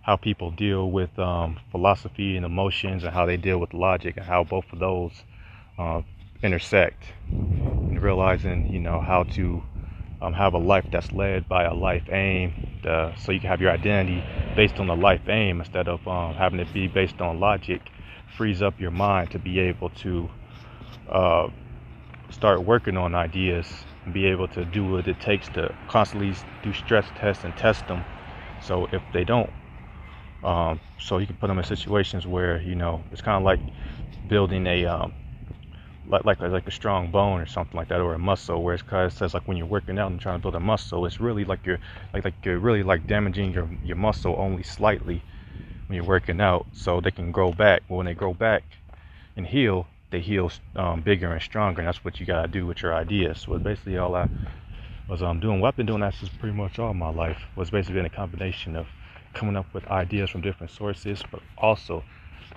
how 0.02 0.16
people 0.16 0.50
deal 0.52 0.90
with 0.90 1.18
um, 1.20 1.60
philosophy 1.70 2.36
and 2.36 2.46
emotions, 2.46 3.04
and 3.04 3.14
how 3.14 3.26
they 3.28 3.38
deal 3.38 3.60
with 3.60 3.74
logic, 3.76 4.18
and 4.18 4.26
how 4.26 4.44
both 4.44 4.66
of 4.74 4.80
those 4.80 5.24
uh, 5.78 6.02
intersect 6.42 7.14
and 7.90 8.02
realizing 8.02 8.68
you 8.70 8.80
know 8.80 9.00
how 9.02 9.24
to 9.24 9.64
um, 10.22 10.34
have 10.34 10.54
a 10.54 10.58
life 10.58 10.86
that's 10.92 11.12
led 11.12 11.48
by 11.48 11.64
a 11.64 11.74
life 11.74 12.04
aim 12.12 12.54
uh, 12.86 13.14
so 13.16 13.32
you 13.32 13.40
can 13.40 13.50
have 13.50 13.62
your 13.62 13.72
identity 13.72 14.24
based 14.56 14.80
on 14.80 14.88
the 14.88 14.96
life 14.96 15.28
aim 15.30 15.60
instead 15.60 15.88
of 15.88 16.06
um, 16.08 16.34
having 16.36 16.60
it 16.60 16.72
be 16.74 16.88
based 16.88 17.22
on 17.22 17.40
logic 17.40 17.92
frees 18.38 18.62
up 18.62 18.80
your 18.80 18.92
mind 18.92 19.32
to 19.32 19.40
be 19.40 19.60
able 19.60 19.90
to 19.90 20.30
uh, 21.10 21.48
start 22.30 22.64
working 22.64 22.98
on 22.98 23.16
ideas 23.16 23.86
and 24.06 24.14
be 24.14 24.26
able 24.26 24.48
to 24.48 24.66
do 24.66 24.84
what 24.86 25.08
it 25.08 25.20
takes 25.20 25.48
to 25.50 25.74
constantly 25.88 26.36
do 26.64 26.74
stress 26.74 27.12
tests 27.16 27.44
and 27.44 27.56
test 27.56 27.88
them. 27.88 28.04
So 28.62 28.88
if 28.92 29.02
they 29.14 29.24
don't 29.24 29.52
um, 30.44 30.80
so 31.00 31.18
you 31.18 31.28
can 31.28 31.36
put 31.38 31.48
them 31.48 31.58
in 31.58 31.64
situations 31.64 32.28
where 32.28 32.62
you 32.62 32.76
know 32.76 33.04
it's 33.12 33.22
kind 33.22 33.38
of 33.38 33.44
like 33.44 33.60
building 34.28 34.68
a 34.68 34.86
like 36.10 36.26
like 36.26 36.40
like 36.42 36.68
a 36.68 36.72
strong 36.72 37.12
bone 37.12 37.40
or 37.42 37.46
something 37.46 37.78
like 37.78 37.90
that 37.90 38.02
or 38.02 38.14
a 38.14 38.20
muscle 38.20 38.64
where 38.64 38.74
it's 38.74 38.84
kind 38.84 39.06
of 39.06 39.14
says 39.14 39.34
like 39.34 39.48
when 39.48 39.58
you're 39.58 39.68
working 39.68 40.00
out 40.00 40.12
and 40.12 40.20
trying 40.20 40.38
to 40.40 40.42
build 40.42 40.56
a 40.56 40.60
muscle 40.60 41.06
it's 41.06 41.20
really 41.20 41.46
like 41.46 41.66
you're 41.66 41.80
like 42.14 42.26
like 42.26 42.36
you're 42.44 42.60
really 42.60 42.84
like 42.84 43.08
damaging 43.08 43.54
your 43.54 43.70
your 43.84 43.98
muscle 43.98 44.36
only 44.38 44.64
slightly 44.64 45.24
when 45.88 45.96
you're 45.96 46.06
working 46.06 46.42
out 46.42 46.68
so 46.74 47.02
they 47.02 47.12
can 47.12 47.32
grow 47.32 47.52
back. 47.52 47.84
But 47.88 47.96
when 47.96 48.06
they 48.06 48.14
grow 48.14 48.34
back 48.34 48.64
and 49.36 49.48
heal 49.48 49.88
they 50.12 50.22
heal 50.22 50.52
um, 50.76 51.02
bigger 51.02 51.32
and 51.34 51.42
stronger 51.42 51.82
and 51.82 51.88
that's 51.88 52.04
what 52.06 52.20
you 52.20 52.26
got 52.26 52.44
to 52.44 52.48
do 52.48 52.66
with 52.66 52.82
your 52.82 52.96
ideas. 52.96 53.40
So 53.40 53.58
basically 53.60 53.98
all 53.98 54.16
I 54.16 54.30
was 55.08 55.22
um, 55.24 55.40
doing. 55.40 55.60
What 55.60 55.70
I've 55.70 55.76
been 55.78 55.86
doing 55.86 56.02
that 56.02 56.16
since 56.16 56.30
pretty 56.30 56.56
much 56.56 56.80
all 56.80 56.94
my 56.94 57.10
life 57.10 57.48
was 57.56 57.70
basically 57.70 57.96
been 57.96 58.06
a 58.06 58.10
combination 58.10 58.76
of 58.76 58.88
coming 59.34 59.58
up 59.58 59.68
with 59.74 59.88
ideas 59.88 60.30
from 60.30 60.42
different 60.42 60.72
sources 60.72 61.24
but 61.32 61.42
also 61.58 62.04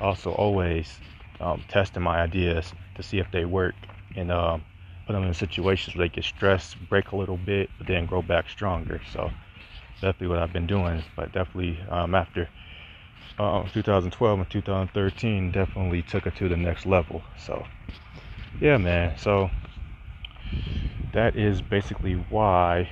also 0.01 0.33
always 0.33 1.01
um, 1.41 1.65
testing 1.69 2.03
my 2.03 2.21
ideas 2.21 2.73
to 2.95 3.03
see 3.03 3.19
if 3.19 3.31
they 3.31 3.45
work 3.45 3.75
and 4.17 4.31
um, 4.31 4.65
put 5.07 5.15
them 5.15 5.25
in 5.25 5.35
situations 5.35 5.97
where 5.97 6.09
they 6.09 6.15
get 6.15 6.25
stressed, 6.25 6.79
break 6.89 7.13
a 7.13 7.17
little 7.17 7.37
bit, 7.37 7.71
but 7.79 7.87
then 7.87 8.07
grow 8.07 8.23
back 8.23 8.49
stronger. 8.49 9.01
So 9.13 9.31
definitely 10.01 10.29
what 10.29 10.39
I've 10.39 10.53
been 10.53 10.67
doing. 10.67 11.03
But 11.17 11.33
definitely 11.33 11.81
um, 11.91 12.15
after 12.15 12.49
uh, 13.39 13.63
2012 13.69 14.39
and 14.39 14.51
2013, 14.51 15.51
definitely 15.51 16.03
took 16.03 16.27
it 16.27 16.37
to 16.37 16.49
the 16.49 16.57
next 16.57 16.87
level. 16.87 17.25
So 17.37 17.67
yeah, 18.61 18.77
man. 18.77 19.17
So 19.17 19.51
that 21.13 21.37
is 21.37 21.63
basically 21.63 22.15
why 22.15 22.91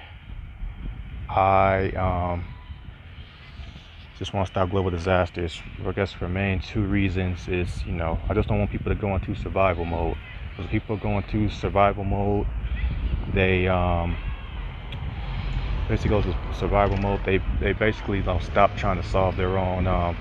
I 1.29 1.91
um, 1.91 2.47
just 4.19 4.35
want 4.35 4.47
to 4.47 4.53
stop 4.53 4.69
global 4.69 4.91
disasters. 4.91 5.63
I 5.87 5.93
guess 5.93 6.13
for 6.13 6.29
main 6.29 6.59
two 6.61 6.83
reasons 6.83 7.47
is, 7.47 7.85
you 7.87 7.93
know, 7.93 8.19
I 8.29 8.35
just 8.35 8.49
don't 8.49 8.59
want 8.59 8.71
people 8.71 8.93
to 8.93 9.01
go 9.01 9.15
into 9.15 9.35
survival 9.37 9.85
mode. 9.85 10.17
Because 10.57 10.71
people 10.71 10.97
go 10.97 11.17
into 11.19 11.49
survival 11.49 12.03
mode, 12.03 12.47
they 13.33 13.69
um, 13.69 14.17
basically 15.89 16.11
go 16.11 16.23
to 16.23 16.35
survival 16.53 16.97
mode. 16.97 17.21
They 17.25 17.41
they 17.61 17.73
basically 17.73 18.21
don't 18.23 18.43
stop 18.43 18.77
trying 18.77 19.01
to 19.01 19.07
solve 19.09 19.37
their 19.37 19.57
own 19.57 19.87
um, 19.87 20.17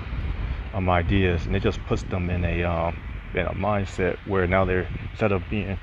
um, 0.76 0.90
ideas, 0.90 1.48
and 1.48 1.56
it 1.56 1.64
just 1.64 1.84
puts 1.88 2.04
them 2.04 2.30
in 2.30 2.46
a 2.46 2.64
um, 2.64 2.96
in 3.34 3.48
a 3.48 3.54
mindset 3.56 4.18
where 4.26 4.46
now 4.46 4.64
they're 4.64 4.88
instead 5.10 5.32
of 5.32 5.50
being 5.50 5.80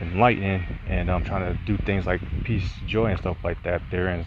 enlightened 0.00 0.64
and 0.86 1.10
um, 1.10 1.22
trying 1.22 1.52
to 1.52 1.60
do 1.66 1.76
things 1.84 2.06
like 2.06 2.22
peace, 2.44 2.70
joy, 2.86 3.06
and 3.10 3.18
stuff 3.18 3.36
like 3.44 3.62
that, 3.64 3.82
they're 3.90 4.08
in 4.08 4.26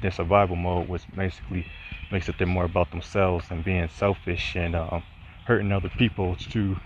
their 0.00 0.10
survival 0.10 0.56
mode, 0.56 0.88
which 0.88 1.02
basically 1.14 1.66
makes 2.12 2.28
it 2.28 2.38
they're 2.38 2.46
more 2.46 2.66
about 2.66 2.92
themselves 2.92 3.50
and 3.50 3.64
being 3.64 3.88
selfish 3.88 4.56
and 4.56 4.76
um, 4.76 5.04
hurting 5.46 5.72
other 5.72 5.90
people 5.90 6.36
to 6.36 6.76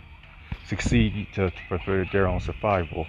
succeed 0.65 1.29
to, 1.33 1.53
for, 1.69 1.79
for 1.79 2.05
their 2.13 2.29
own 2.29 2.41
survival. 2.41 3.09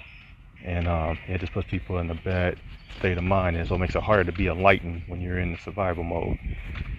And 0.63 0.87
um, 0.87 1.19
it 1.27 1.39
just 1.39 1.53
puts 1.53 1.69
people 1.69 1.99
in 1.99 2.09
a 2.11 2.15
bad 2.15 2.57
state 2.97 3.17
of 3.17 3.23
mind, 3.23 3.57
and 3.57 3.67
so 3.67 3.75
it 3.75 3.79
makes 3.79 3.95
it 3.95 4.03
harder 4.03 4.25
to 4.25 4.31
be 4.33 4.47
enlightened 4.47 5.03
when 5.07 5.21
you're 5.21 5.39
in 5.39 5.53
the 5.53 5.59
survival 5.59 6.03
mode. 6.03 6.37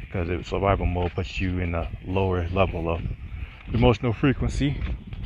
Because 0.09 0.47
survival 0.47 0.87
mode 0.87 1.15
puts 1.15 1.41
you 1.41 1.59
in 1.61 1.75
a 1.75 1.93
lower 2.05 2.49
level 2.51 2.89
of 2.91 3.03
emotional 3.75 4.13
frequency. 4.13 4.79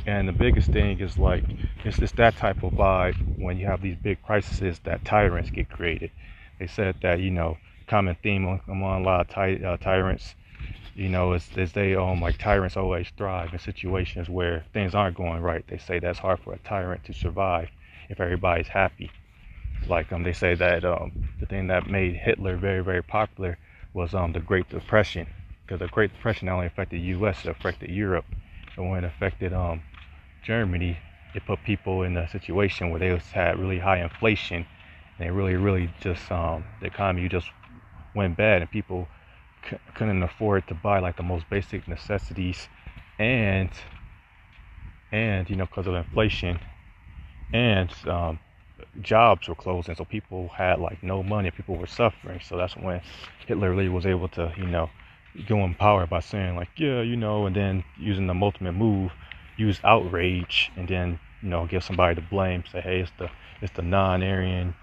And 0.05 0.27
the 0.27 0.33
biggest 0.33 0.71
thing 0.71 0.99
is 0.99 1.17
like 1.17 1.45
it's 1.85 1.99
just 1.99 2.17
that 2.17 2.35
type 2.37 2.63
of 2.63 2.73
vibe 2.75 3.15
when 3.37 3.57
you 3.57 3.65
have 3.67 3.81
these 3.81 3.97
big 3.97 4.21
crises 4.23 4.79
that 4.85 5.05
tyrants 5.05 5.51
get 5.51 5.69
created. 5.69 6.11
They 6.59 6.67
said 6.67 6.97
that 7.01 7.19
you 7.21 7.31
know 7.31 7.57
common 7.87 8.15
theme 8.23 8.61
among 8.67 9.01
a 9.01 9.05
lot 9.05 9.21
of 9.21 9.27
ty- 9.29 9.55
uh, 9.63 9.77
tyrants. 9.77 10.35
You 10.95 11.09
know, 11.09 11.33
is, 11.33 11.51
is 11.55 11.73
they 11.73 11.95
um 11.95 12.21
like 12.21 12.37
tyrants 12.37 12.77
always 12.77 13.11
thrive 13.17 13.53
in 13.53 13.59
situations 13.59 14.29
where 14.29 14.65
things 14.73 14.95
aren't 14.95 15.17
going 15.17 15.41
right. 15.41 15.65
They 15.67 15.77
say 15.77 15.99
that's 15.99 16.19
hard 16.19 16.39
for 16.41 16.53
a 16.53 16.59
tyrant 16.59 17.03
to 17.05 17.13
survive 17.13 17.69
if 18.09 18.19
everybody's 18.19 18.69
happy. 18.69 19.13
Like 19.85 20.11
um, 20.11 20.23
they 20.23 20.33
say 20.33 20.55
that 20.55 20.83
um, 20.85 21.13
the 21.39 21.45
thing 21.45 21.67
that 21.67 21.87
made 21.87 22.15
Hitler 22.17 22.57
very 22.57 22.83
very 22.83 23.03
popular 23.03 23.59
was 23.93 24.13
um 24.13 24.33
the 24.33 24.39
Great 24.41 24.69
Depression 24.69 25.27
because 25.65 25.79
the 25.79 25.87
Great 25.87 26.13
Depression 26.13 26.47
not 26.47 26.55
only 26.55 26.67
affected 26.67 26.97
the 26.99 27.05
U.S. 27.17 27.45
it 27.45 27.49
affected 27.51 27.89
Europe, 27.89 28.25
and 28.77 28.89
when 28.89 29.03
it 29.03 29.07
affected 29.07 29.53
um 29.53 29.83
Germany, 30.41 30.99
it 31.33 31.45
put 31.45 31.63
people 31.63 32.03
in 32.03 32.17
a 32.17 32.27
situation 32.29 32.89
where 32.91 32.99
they 32.99 33.19
had 33.33 33.59
really 33.59 33.79
high 33.79 33.99
inflation 34.03 34.67
and 35.17 35.27
it 35.27 35.31
really 35.31 35.55
really 35.55 35.93
just 36.01 36.31
um 36.31 36.65
the 36.79 36.87
economy 36.87 37.27
just 37.29 37.51
went 38.15 38.37
bad 38.37 38.61
and 38.61 38.71
people 38.71 39.09
c- 39.69 39.77
couldn't 39.95 40.23
afford 40.23 40.67
to 40.67 40.75
buy 40.75 40.99
like 40.99 41.17
the 41.17 41.23
most 41.23 41.49
basic 41.49 41.87
necessities 41.87 42.69
and 43.19 43.71
and 45.11 45.49
you 45.49 45.55
know 45.55 45.65
because 45.65 45.87
of 45.87 45.95
inflation 45.95 46.59
and 47.53 47.91
um, 48.07 48.39
jobs 49.01 49.47
were 49.49 49.55
closing 49.55 49.95
so 49.95 50.05
people 50.05 50.49
had 50.49 50.79
like 50.79 51.03
no 51.03 51.23
money 51.23 51.51
people 51.51 51.77
were 51.77 51.87
suffering 51.87 52.39
so 52.43 52.57
that's 52.57 52.75
when 52.77 53.01
hitler 53.47 53.71
really 53.71 53.89
was 53.89 54.05
able 54.05 54.27
to 54.29 54.53
you 54.57 54.67
know 54.67 54.91
go 55.45 55.63
in 55.65 55.75
power 55.75 56.07
by 56.07 56.19
saying 56.19 56.55
like, 56.55 56.69
yeah, 56.77 57.01
you 57.01 57.17
know, 57.17 57.45
and 57.45 57.55
then 57.55 57.83
using 57.97 58.27
the 58.27 58.35
ultimate 58.35 58.73
move, 58.73 59.13
use 59.57 59.81
outrage, 59.83 60.71
and 60.77 60.87
then 60.89 61.19
you 61.41 61.49
know 61.49 61.67
give 61.67 61.83
somebody 61.83 62.15
the 62.15 62.21
blame. 62.21 62.63
Say, 62.71 62.81
hey, 62.81 63.01
it's 63.01 63.11
the 63.17 63.31
it's 63.61 63.73
the 63.73 63.81
non-Aryan 63.83 64.75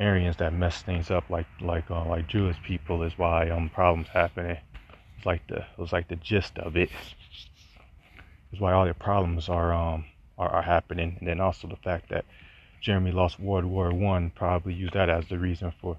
Aryans 0.00 0.36
that 0.38 0.52
mess 0.52 0.82
things 0.82 1.10
up, 1.10 1.30
like 1.30 1.46
like 1.60 1.90
uh, 1.90 2.04
like 2.06 2.26
Jewish 2.26 2.60
people 2.62 3.02
is 3.02 3.16
why 3.16 3.50
um 3.50 3.70
problems 3.70 4.08
happening. 4.08 4.58
It's 5.16 5.26
like 5.26 5.46
the 5.48 5.58
it 5.58 5.78
was 5.78 5.92
like 5.92 6.08
the 6.08 6.16
gist 6.16 6.58
of 6.58 6.76
it. 6.76 6.90
It's 8.52 8.60
why 8.60 8.72
all 8.72 8.86
the 8.86 8.94
problems 8.94 9.48
are 9.48 9.72
um 9.72 10.06
are, 10.38 10.48
are 10.48 10.62
happening, 10.62 11.16
and 11.18 11.28
then 11.28 11.40
also 11.40 11.68
the 11.68 11.76
fact 11.76 12.08
that 12.10 12.24
Germany 12.80 13.12
lost 13.12 13.38
World 13.38 13.64
War 13.64 13.92
One 13.92 14.30
probably 14.30 14.74
used 14.74 14.94
that 14.94 15.08
as 15.08 15.26
the 15.28 15.38
reason 15.38 15.72
for 15.80 15.96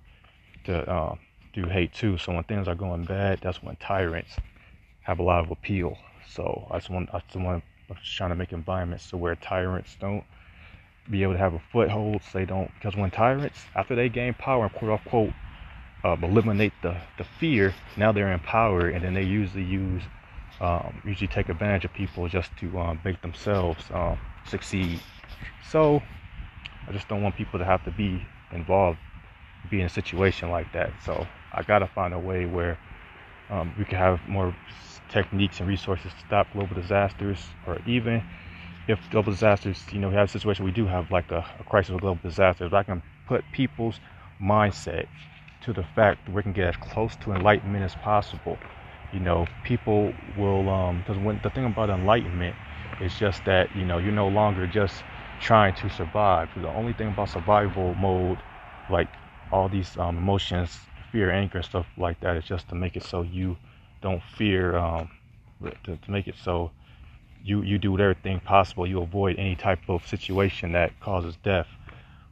to 0.66 0.90
uh, 0.92 1.16
do 1.54 1.64
hate 1.64 1.94
too. 1.94 2.18
So 2.18 2.34
when 2.34 2.44
things 2.44 2.68
are 2.68 2.75
going 2.75 3.06
bad, 3.06 3.40
that's 3.42 3.64
when 3.64 3.75
tyrants 3.78 4.36
have 5.02 5.20
a 5.20 5.24
lot 5.24 5.44
of 5.44 5.52
appeal. 5.52 5.98
So 6.28 6.68
I 6.70 6.80
just 6.80 6.90
want 6.90 7.10
I 7.14 7.20
just 7.20 7.36
want 7.36 7.64
I'm 7.90 7.96
just 7.96 8.16
trying 8.16 8.32
to 8.32 8.36
make 8.36 8.52
environments 8.52 9.10
to 9.10 9.18
where 9.18 9.36
tyrants 9.36 9.96
don't 10.00 10.24
be 11.09 11.24
able 11.24 11.33
to 11.33 11.39
have 11.39 11.53
a 11.53 11.62
foothold. 11.71 12.21
So 12.24 12.39
they 12.39 12.45
don't 12.45 12.74
because 12.75 12.95
when 12.95 13.12
tyrants 13.12 13.65
after 13.75 13.95
they 13.95 14.09
gain 14.09 14.33
power 14.33 14.63
and 14.65 14.74
quote 14.74 14.91
unquote 14.91 15.33
um, 16.03 16.24
eliminate 16.24 16.74
the 16.81 16.97
the 17.17 17.24
fear, 17.24 17.74
now 17.97 18.12
they're 18.12 18.31
in 18.31 18.39
power, 18.39 18.88
and 18.89 19.03
then 19.03 19.13
they 19.13 19.24
usually 19.24 19.63
use 19.63 20.03
um, 20.62 21.01
usually 21.03 21.27
take 21.27 21.50
advantage 21.50 21.85
of 21.85 21.93
people 21.93 22.27
just 22.27 22.55
to 22.57 22.79
um, 22.79 23.00
make 23.03 23.21
themselves 23.21 23.83
um, 23.93 24.17
succeed. 24.47 25.00
So 25.69 26.01
I 26.88 26.91
just 26.91 27.07
don't 27.07 27.24
want 27.24 27.35
people 27.35 27.59
to 27.59 27.65
have 27.65 27.83
to 27.85 27.91
be 27.91 28.25
involved, 28.51 29.00
be 29.69 29.79
in 29.79 29.88
a 29.88 29.89
situation 29.89 30.50
like 30.51 30.71
that. 30.74 30.91
So 31.03 31.27
I 31.51 31.63
gotta 31.63 31.88
find 31.88 32.13
a 32.13 32.19
way 32.19 32.45
where 32.45 32.77
um, 33.50 33.74
we 33.77 33.85
can 33.85 33.97
have 33.97 34.19
more 34.27 34.55
techniques 35.09 35.59
and 35.59 35.67
resources 35.67 36.12
to 36.13 36.19
stop 36.25 36.51
global 36.53 36.75
disasters, 36.75 37.39
or 37.65 37.79
even 37.85 38.24
if 38.88 39.10
global 39.10 39.32
disasters, 39.32 39.86
you 39.92 40.00
know, 40.00 40.10
we 40.10 40.15
have 40.15 40.30
a 40.30 40.32
situation 40.32 40.65
we 40.65 40.72
do 40.72 40.86
have 40.86 41.12
like 41.12 41.32
a, 41.32 41.46
a 41.60 41.63
crisis 41.63 41.94
of 41.96 42.01
global 42.01 42.22
disasters. 42.24 42.74
I 42.74 42.84
can 42.84 43.01
put 43.25 43.50
people's 43.51 44.00
mindset 44.42 45.08
to 45.62 45.74
the 45.74 45.84
fact 45.84 46.25
that 46.25 46.32
we 46.32 46.44
can 46.44 46.54
get 46.54 46.68
as 46.70 46.77
close 46.77 47.15
to 47.18 47.32
enlightenment 47.32 47.84
as 47.84 47.96
possible. 47.96 48.60
You 49.12 49.20
know, 49.20 49.48
people 49.63 50.13
will 50.36 50.63
because 51.00 51.18
um, 51.18 51.24
when 51.24 51.39
the 51.42 51.50
thing 51.50 51.65
about 51.65 51.89
enlightenment 51.89 52.56
is 53.00 53.15
just 53.18 53.46
that 53.46 53.75
you 53.75 53.86
know 53.86 53.98
you're 53.98 54.12
no 54.12 54.27
longer 54.27 54.68
just 54.68 55.04
trying 55.39 55.74
to 55.75 55.89
survive. 55.89 56.50
The 56.56 56.68
only 56.68 56.94
thing 56.94 57.08
about 57.10 57.30
survival 57.30 57.96
mode, 57.96 58.44
like 58.89 59.08
all 59.51 59.70
these 59.70 59.98
um, 59.98 60.18
emotions, 60.18 60.80
fear, 61.12 61.32
anger, 61.32 61.58
and 61.58 61.65
stuff 61.65 61.88
like 61.98 62.20
that, 62.22 62.36
is 62.38 62.46
just 62.46 62.70
to 62.70 62.75
make 62.75 62.96
it 62.96 63.04
so 63.04 63.22
you 63.24 63.58
don't 64.01 64.22
fear, 64.24 64.75
um, 64.77 65.10
to, 65.86 65.98
to 65.98 66.12
make 66.12 66.27
it 66.27 66.36
so 66.44 66.72
you 67.46 67.62
you 67.62 67.78
do 67.78 67.98
everything 68.00 68.40
possible. 68.40 68.88
You 68.88 69.02
avoid 69.02 69.38
any 69.38 69.56
type 69.56 69.80
of 69.88 70.06
situation 70.08 70.72
that 70.72 71.00
causes 71.00 71.38
death. 71.44 71.68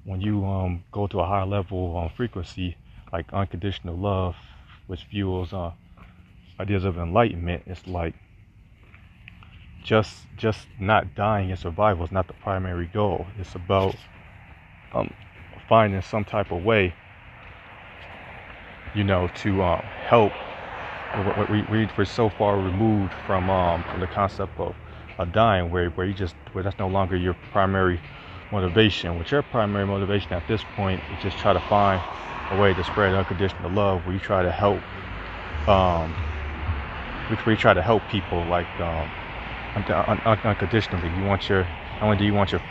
When 0.06 0.20
you 0.20 0.44
um, 0.46 0.84
go 0.92 1.08
to 1.08 1.20
a 1.20 1.26
higher 1.26 1.46
level 1.46 1.96
um, 1.96 2.10
frequency, 2.10 2.76
like 3.14 3.32
unconditional 3.32 3.96
love, 3.96 4.36
which 4.88 5.04
fuels 5.06 5.54
uh, 5.54 5.72
ideas 6.60 6.84
of 6.84 6.98
enlightenment, 6.98 7.64
it's 7.68 7.86
like 7.88 8.16
just 9.84 10.26
just 10.36 10.68
not 10.80 11.14
dying 11.16 11.52
and 11.52 11.60
survival 11.60 12.04
is 12.06 12.12
not 12.12 12.28
the 12.28 12.34
primary 12.34 12.88
goal. 12.88 13.28
It's 13.38 13.54
about 13.54 13.96
um, 14.94 15.14
finding 15.70 16.02
some 16.02 16.26
type 16.26 16.52
of 16.52 16.64
way, 16.64 16.94
you 18.96 19.04
know, 19.04 19.30
to 19.36 19.62
um, 19.62 19.80
help. 20.08 20.32
We, 21.50 21.62
we, 21.70 21.90
we're 21.96 22.06
so 22.06 22.30
far 22.30 22.58
removed 22.58 23.14
from, 23.28 23.48
um, 23.48 23.84
from 23.84 24.00
the 24.00 24.08
concept 24.08 24.60
of, 24.60 24.76
of 25.18 25.32
dying, 25.32 25.72
where, 25.72 25.90
where 25.92 26.06
you 26.06 26.14
just 26.14 26.36
where 26.54 26.64
that's 26.64 26.80
no 26.80 26.88
longer 26.88 27.16
your 27.16 27.36
primary 27.52 28.00
motivation. 28.52 29.18
With 29.18 29.32
your 29.32 29.42
primary 29.42 29.86
motivation 29.86 30.34
at 30.34 30.48
this 30.48 30.62
point 30.76 31.02
is 31.16 31.24
just 31.24 31.38
try 31.38 31.54
to 31.54 31.60
find 31.62 32.02
a 32.52 32.60
way 32.60 32.74
to 32.74 32.84
spread 32.84 33.14
unconditional 33.14 33.72
love, 33.72 34.06
where 34.06 34.14
you 34.14 34.20
try 34.20 34.44
to 34.44 34.52
help, 34.52 34.82
um, 35.68 36.12
where 37.28 37.56
you 37.56 37.58
try 37.58 37.74
to 37.74 37.82
help 37.82 38.04
people 38.10 38.44
like 38.46 38.68
um, 38.80 39.10
unconditionally. 40.46 41.10
You 41.18 41.26
want 41.26 41.50
your 41.50 41.64
not 41.64 42.04
only 42.04 42.18
do 42.18 42.26
you 42.26 42.34
want 42.34 42.52
your 42.52 42.62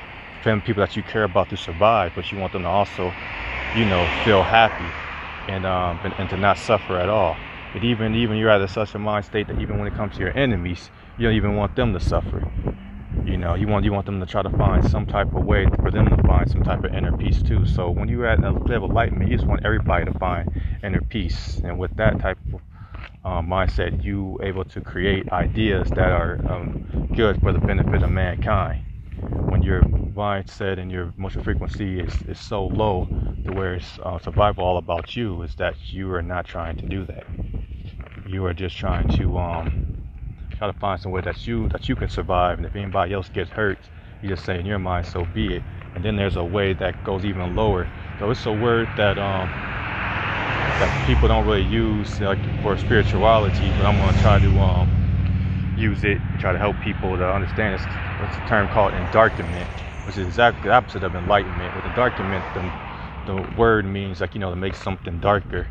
family 0.42 0.62
people 0.64 0.84
that 0.84 0.96
you 0.96 1.02
care 1.02 1.24
about 1.24 1.48
to 1.50 1.56
survive, 1.56 2.12
but 2.14 2.30
you 2.32 2.38
want 2.38 2.52
them 2.52 2.62
to 2.62 2.68
also, 2.68 3.12
you 3.76 3.84
know, 3.84 4.04
feel 4.24 4.42
happy 4.42 4.90
and 5.48 5.66
um 5.66 5.98
and, 6.04 6.14
and 6.18 6.30
to 6.30 6.36
not 6.36 6.58
suffer 6.58 6.96
at 6.96 7.08
all. 7.08 7.36
But 7.72 7.84
even 7.84 8.14
even 8.14 8.36
you're 8.36 8.50
at 8.50 8.68
such 8.70 8.94
a 8.94 8.98
mind 8.98 9.24
state 9.24 9.48
that 9.48 9.60
even 9.60 9.78
when 9.78 9.88
it 9.88 9.94
comes 9.94 10.14
to 10.16 10.20
your 10.20 10.36
enemies, 10.36 10.90
you 11.16 11.26
don't 11.26 11.36
even 11.36 11.56
want 11.56 11.74
them 11.76 11.92
to 11.94 12.00
suffer. 12.00 12.48
You 13.24 13.36
know, 13.38 13.54
you 13.54 13.68
want 13.68 13.84
you 13.84 13.92
want 13.92 14.06
them 14.06 14.20
to 14.20 14.26
try 14.26 14.42
to 14.42 14.50
find 14.50 14.84
some 14.84 15.06
type 15.06 15.34
of 15.34 15.44
way 15.44 15.68
for 15.80 15.90
them 15.90 16.10
to 16.10 16.18
find 16.18 16.48
some 16.48 16.62
type 16.62 16.84
of 16.84 16.92
inner 16.94 17.12
peace 17.12 17.42
too. 17.42 17.66
So 17.66 17.90
when 17.90 18.08
you're 18.08 18.26
at 18.26 18.42
a 18.42 18.52
level 18.52 18.86
of 18.86 18.92
enlightenment, 18.92 19.30
you 19.30 19.36
just 19.36 19.48
want 19.48 19.62
everybody 19.64 20.04
to 20.06 20.12
find 20.12 20.48
inner 20.82 21.02
peace. 21.02 21.60
And 21.64 21.78
with 21.78 21.94
that 21.96 22.18
type 22.18 22.38
of 22.52 22.62
um, 23.24 23.48
mindset, 23.48 24.02
you 24.02 24.38
able 24.42 24.64
to 24.66 24.80
create 24.82 25.28
ideas 25.32 25.92
that 25.92 26.10
are 26.12 26.42
um, 26.46 26.78
good 27.14 27.38
for 27.42 27.52
the 27.52 27.60
benefit 27.60 28.02
of 28.02 28.10
mankind. 28.10 28.82
When 29.48 29.62
your 29.62 29.84
mindset 29.84 30.78
and 30.78 30.90
your 30.90 31.12
emotional 31.18 31.42
frequency 31.44 32.00
is, 32.00 32.22
is 32.26 32.40
so 32.40 32.66
low 32.66 33.10
to 33.44 33.52
where 33.52 33.74
it's 33.76 33.98
uh, 34.02 34.18
survival 34.18 34.64
all 34.64 34.78
about 34.78 35.16
you, 35.16 35.42
is 35.42 35.54
that 35.56 35.92
you 35.92 36.12
are 36.12 36.22
not 36.22 36.46
trying 36.46 36.76
to 36.76 36.86
do 36.86 37.04
that. 37.06 37.26
You 38.24 38.44
are 38.46 38.54
just 38.54 38.76
trying 38.76 39.06
to 39.08 39.38
um, 39.38 39.91
try 40.62 40.70
to 40.70 40.78
find 40.78 41.00
some 41.00 41.10
way 41.10 41.20
that 41.22 41.44
you 41.44 41.68
that 41.70 41.88
you 41.88 41.96
can 41.96 42.08
survive, 42.08 42.58
and 42.58 42.66
if 42.66 42.76
anybody 42.76 43.12
else 43.12 43.28
gets 43.30 43.50
hurt, 43.50 43.78
you 44.22 44.28
just 44.28 44.44
say 44.44 44.60
in 44.60 44.64
your 44.64 44.78
mind, 44.78 45.04
so 45.04 45.26
be 45.34 45.56
it. 45.56 45.62
And 45.96 46.04
then 46.04 46.14
there's 46.14 46.36
a 46.36 46.44
way 46.44 46.72
that 46.74 47.02
goes 47.02 47.24
even 47.24 47.56
lower. 47.56 47.88
So 48.20 48.30
it's 48.30 48.46
a 48.46 48.52
word 48.52 48.88
that 48.96 49.18
um, 49.18 49.48
that 50.78 51.04
people 51.04 51.26
don't 51.26 51.44
really 51.46 51.64
use 51.64 52.20
like 52.20 52.38
for 52.62 52.76
spirituality, 52.76 53.72
but 53.76 53.86
I'm 53.86 53.98
gonna 53.98 54.20
try 54.22 54.38
to 54.38 54.60
um, 54.60 54.88
use 55.76 56.04
it, 56.04 56.20
try 56.38 56.52
to 56.52 56.58
help 56.58 56.76
people 56.84 57.16
to 57.16 57.24
understand. 57.28 57.74
It's, 57.74 57.84
it's 58.20 58.36
a 58.36 58.48
term 58.48 58.68
called 58.68 58.92
endarkenment, 58.92 59.66
which 60.06 60.16
is 60.16 60.28
exactly 60.28 60.68
the 60.68 60.74
opposite 60.74 61.02
of 61.02 61.16
enlightenment. 61.16 61.74
With 61.74 61.84
endarkenment, 61.86 62.44
the, 62.54 62.70
the 63.26 63.36
word 63.58 63.84
means 63.84 64.20
like 64.20 64.32
you 64.34 64.40
know 64.40 64.50
to 64.50 64.56
make 64.56 64.76
something 64.76 65.18
darker, 65.18 65.66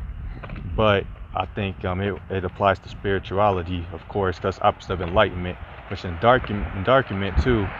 but 0.75 1.05
I 1.33 1.45
think 1.45 1.85
um, 1.85 2.01
it, 2.01 2.15
it 2.29 2.45
applies 2.45 2.79
to 2.79 2.89
spirituality, 2.89 3.87
of 3.93 4.07
course, 4.07 4.37
because 4.37 4.59
opposite 4.61 4.93
of 4.93 5.01
enlightenment, 5.01 5.59
which 5.89 6.05
in 6.05 6.17
endarkenment, 6.17 6.75
endarkenment 6.75 7.41
too 7.41 7.71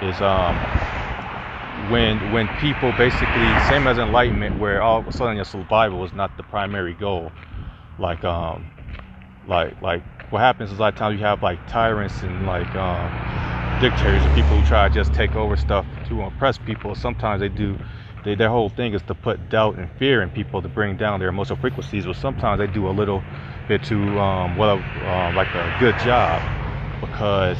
is 0.00 0.20
um, 0.20 0.66
when 1.74 2.30
when 2.30 2.48
people 2.48 2.92
basically 2.92 3.58
same 3.58 3.86
as 3.86 3.98
enlightenment 3.98 4.58
where 4.58 4.82
all 4.82 4.98
of 5.00 5.06
a 5.08 5.12
sudden 5.12 5.36
your 5.36 5.44
survival 5.44 6.04
is 6.04 6.12
not 6.12 6.36
the 6.36 6.42
primary 6.42 6.94
goal. 6.94 7.32
Like 7.98 8.24
um 8.24 8.70
like 9.44 9.80
like 9.82 10.04
what 10.30 10.40
happens 10.40 10.72
is 10.72 10.78
a 10.78 10.82
lot 10.82 10.88
of 10.90 10.96
times 10.96 11.18
you 11.18 11.26
have 11.26 11.42
like 11.42 11.66
tyrants 11.66 12.22
and 12.22 12.46
like 12.46 12.74
um 12.76 13.18
dictators 13.78 14.24
and 14.24 14.34
people 14.34 14.56
who 14.56 14.62
try 14.62 14.88
to 14.88 14.94
just 14.94 15.12
take 15.12 15.36
over 15.36 15.56
stuff 15.56 15.86
to 16.04 16.22
oppress 16.22 16.58
people. 16.58 16.94
Sometimes 16.94 17.40
they 17.40 17.48
do 17.48 17.78
they, 18.24 18.34
their 18.34 18.48
whole 18.50 18.68
thing 18.68 18.94
is 18.94 19.02
to 19.02 19.14
put 19.14 19.50
doubt 19.50 19.76
and 19.76 19.88
fear 19.98 20.22
in 20.22 20.30
people 20.30 20.62
to 20.62 20.68
bring 20.68 20.96
down 20.96 21.20
their 21.20 21.28
emotional 21.28 21.56
frequencies 21.56 22.06
but 22.06 22.16
sometimes 22.16 22.58
they 22.58 22.66
do 22.66 22.88
a 22.88 22.90
little 22.92 23.22
bit 23.68 23.82
too 23.82 24.18
um 24.18 24.56
well 24.56 24.82
uh, 25.02 25.30
like 25.32 25.54
a 25.54 25.74
good 25.78 25.98
job 25.98 26.42
because 27.00 27.58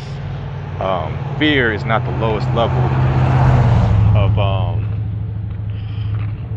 um, 0.81 1.19
fear 1.39 1.73
is 1.73 1.85
not 1.85 2.05
the 2.05 2.11
lowest 2.11 2.53
level 2.55 2.93
of 4.15 4.39
um 4.39 4.87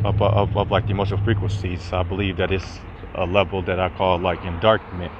of, 0.03 0.21
of, 0.21 0.55
of 0.57 0.71
like 0.71 0.85
the 0.85 0.91
emotional 0.91 1.19
frequencies. 1.23 1.93
I 1.93 2.03
believe 2.03 2.37
that 2.37 2.51
it's 2.51 2.79
a 3.15 3.25
level 3.25 3.61
that 3.63 3.79
I 3.79 3.89
call 3.89 4.19
like 4.19 4.39
endarkment, 4.41 5.11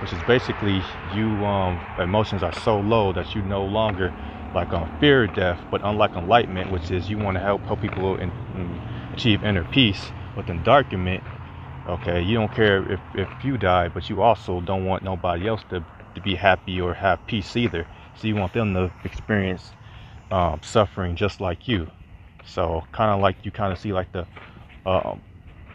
which 0.00 0.12
is 0.12 0.22
basically 0.22 0.84
you 1.14 1.44
um 1.44 1.80
emotions 1.98 2.42
are 2.42 2.52
so 2.52 2.80
low 2.80 3.12
that 3.12 3.34
you 3.34 3.42
no 3.42 3.64
longer 3.64 4.12
like 4.54 4.72
on 4.72 4.88
fear 5.00 5.24
of 5.24 5.34
death, 5.34 5.60
but 5.70 5.80
unlike 5.84 6.16
enlightenment, 6.16 6.70
which 6.70 6.90
is 6.90 7.08
you 7.10 7.18
want 7.18 7.36
to 7.36 7.40
help 7.40 7.66
help 7.66 7.80
people 7.80 8.16
in, 8.16 8.32
in 8.54 8.80
achieve 9.12 9.42
inner 9.44 9.64
peace. 9.64 10.12
With 10.36 10.46
endarkenment, 10.46 11.22
okay, 11.86 12.22
you 12.22 12.36
don't 12.36 12.52
care 12.52 12.90
if, 12.92 13.00
if 13.14 13.28
you 13.44 13.58
die, 13.58 13.88
but 13.88 14.08
you 14.08 14.22
also 14.22 14.60
don't 14.60 14.84
want 14.86 15.02
nobody 15.02 15.46
else 15.48 15.64
to, 15.70 15.84
to 16.14 16.20
be 16.20 16.36
happy 16.36 16.80
or 16.80 16.94
have 16.94 17.26
peace 17.26 17.56
either. 17.56 17.86
So 18.14 18.28
you 18.28 18.36
want 18.36 18.52
them 18.52 18.74
to 18.74 18.92
experience 19.04 19.72
um, 20.30 20.60
suffering 20.62 21.16
just 21.16 21.40
like 21.40 21.68
you. 21.68 21.90
So 22.44 22.84
kind 22.92 23.10
of 23.10 23.20
like 23.20 23.36
you 23.44 23.50
kind 23.50 23.72
of 23.72 23.78
see 23.78 23.92
like 23.92 24.12
the 24.12 24.26
uh, 24.86 25.16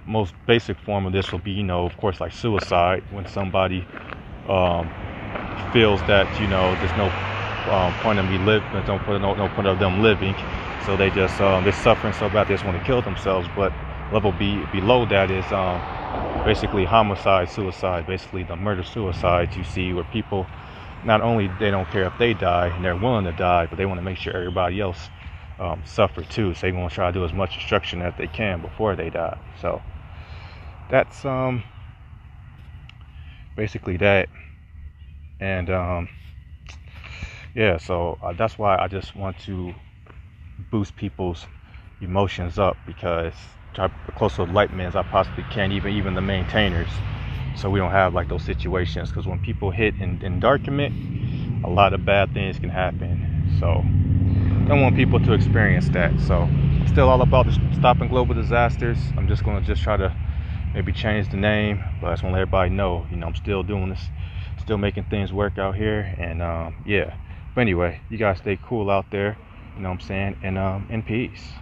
most 0.05 0.33
basic 0.45 0.79
form 0.79 1.05
of 1.05 1.13
this 1.13 1.31
will 1.31 1.39
be, 1.39 1.51
you 1.51 1.63
know, 1.63 1.85
of 1.85 1.97
course, 1.97 2.19
like 2.21 2.33
suicide 2.33 3.03
when 3.09 3.25
somebody 3.27 3.87
um, 4.47 4.93
feels 5.71 6.03
that 6.03 6.39
you 6.39 6.47
know 6.47 6.75
there's 6.75 6.95
no 6.95 7.13
um, 7.67 7.93
point 7.95 8.19
of 8.19 8.25
me 8.25 8.37
live, 8.37 8.63
no, 8.73 8.81
no, 9.17 9.33
no 9.35 9.49
point 9.49 9.67
of 9.67 9.79
them 9.79 10.01
living, 10.01 10.35
so 10.85 10.97
they 10.97 11.09
just 11.09 11.39
um, 11.41 11.63
they're 11.63 11.73
suffering 11.73 12.13
so 12.13 12.29
bad 12.29 12.47
they 12.47 12.53
just 12.53 12.65
want 12.65 12.77
to 12.77 12.85
kill 12.85 13.01
themselves. 13.01 13.47
But 13.55 13.73
level 14.11 14.31
B 14.31 14.65
below 14.71 15.05
that 15.07 15.31
is 15.31 15.51
um, 15.51 15.81
basically 16.45 16.85
homicide, 16.85 17.49
suicide, 17.49 18.05
basically 18.07 18.43
the 18.43 18.55
murder 18.55 18.83
suicides 18.83 19.55
you 19.57 19.63
see 19.63 19.93
where 19.93 20.03
people 20.05 20.47
not 21.03 21.21
only 21.21 21.47
they 21.59 21.71
don't 21.71 21.89
care 21.89 22.05
if 22.05 22.13
they 22.17 22.33
die 22.33 22.67
and 22.67 22.83
they're 22.83 22.95
willing 22.95 23.25
to 23.25 23.31
die, 23.33 23.67
but 23.67 23.77
they 23.77 23.85
want 23.85 23.97
to 23.99 24.03
make 24.03 24.17
sure 24.17 24.33
everybody 24.35 24.79
else 24.79 25.09
um, 25.59 25.81
suffer 25.85 26.23
too. 26.23 26.53
So 26.53 26.67
they 26.67 26.71
want 26.71 26.89
to 26.91 26.95
try 26.95 27.07
to 27.11 27.13
do 27.13 27.25
as 27.25 27.33
much 27.33 27.55
destruction 27.55 28.01
as 28.01 28.13
they 28.17 28.27
can 28.27 28.61
before 28.61 28.95
they 28.95 29.09
die. 29.09 29.37
So 29.61 29.81
that's 30.89 31.25
um 31.25 31.63
basically 33.55 33.97
that, 33.97 34.29
and 35.39 35.69
um 35.69 36.09
yeah. 37.55 37.77
So 37.77 38.19
uh, 38.23 38.33
that's 38.33 38.59
why 38.59 38.77
I 38.77 38.89
just 38.89 39.15
want 39.15 39.39
to 39.41 39.75
boost 40.71 40.95
people's 40.97 41.47
emotions 42.01 42.59
up 42.59 42.77
because 42.87 43.33
try 43.73 43.89
close 44.15 44.35
to 44.37 44.43
enlightenment 44.43 44.89
as 44.89 44.97
I 44.97 45.03
possibly 45.03 45.45
can, 45.51 45.71
even 45.73 45.93
even 45.93 46.15
the 46.15 46.21
maintainers, 46.21 46.89
so 47.57 47.69
we 47.69 47.79
don't 47.79 47.91
have 47.91 48.13
like 48.15 48.29
those 48.29 48.43
situations. 48.43 49.09
Because 49.09 49.27
when 49.27 49.39
people 49.39 49.71
hit 49.71 49.95
in, 49.99 50.19
endarkenment, 50.19 50.93
a 51.63 51.69
lot 51.69 51.93
of 51.93 52.05
bad 52.05 52.33
things 52.33 52.59
can 52.59 52.69
happen. 52.69 53.19
So 53.59 53.85
don't 54.67 54.81
want 54.81 54.95
people 54.95 55.19
to 55.21 55.33
experience 55.33 55.89
that. 55.89 56.19
So 56.21 56.49
still 56.87 57.09
all 57.09 57.21
about 57.21 57.47
stopping 57.75 58.09
global 58.09 58.35
disasters. 58.35 58.99
I'm 59.17 59.27
just 59.27 59.43
gonna 59.43 59.61
just 59.61 59.81
try 59.81 59.97
to 59.97 60.15
maybe 60.73 60.91
change 60.91 61.29
the 61.29 61.37
name, 61.37 61.83
but 62.01 62.07
I 62.09 62.13
just 62.13 62.23
want 62.23 62.33
to 62.33 62.37
let 62.37 62.41
everybody 62.43 62.71
know, 62.71 63.07
you 63.09 63.17
know, 63.17 63.27
I'm 63.27 63.35
still 63.35 63.63
doing 63.63 63.89
this, 63.89 64.09
still 64.57 64.77
making 64.77 65.05
things 65.05 65.31
work 65.33 65.57
out 65.57 65.75
here, 65.75 66.15
and 66.17 66.41
um, 66.41 66.75
yeah. 66.85 67.15
But 67.55 67.61
anyway, 67.61 68.01
you 68.09 68.17
guys 68.19 68.39
stay 68.39 68.59
cool 68.61 68.91
out 68.91 69.07
there, 69.11 69.39
you 69.75 69.81
know 69.83 69.89
what 69.89 69.95
I'm 69.95 69.99
saying, 70.01 70.37
and 70.43 70.57
um, 70.59 70.87
in 70.89 71.03
peace. 71.03 71.53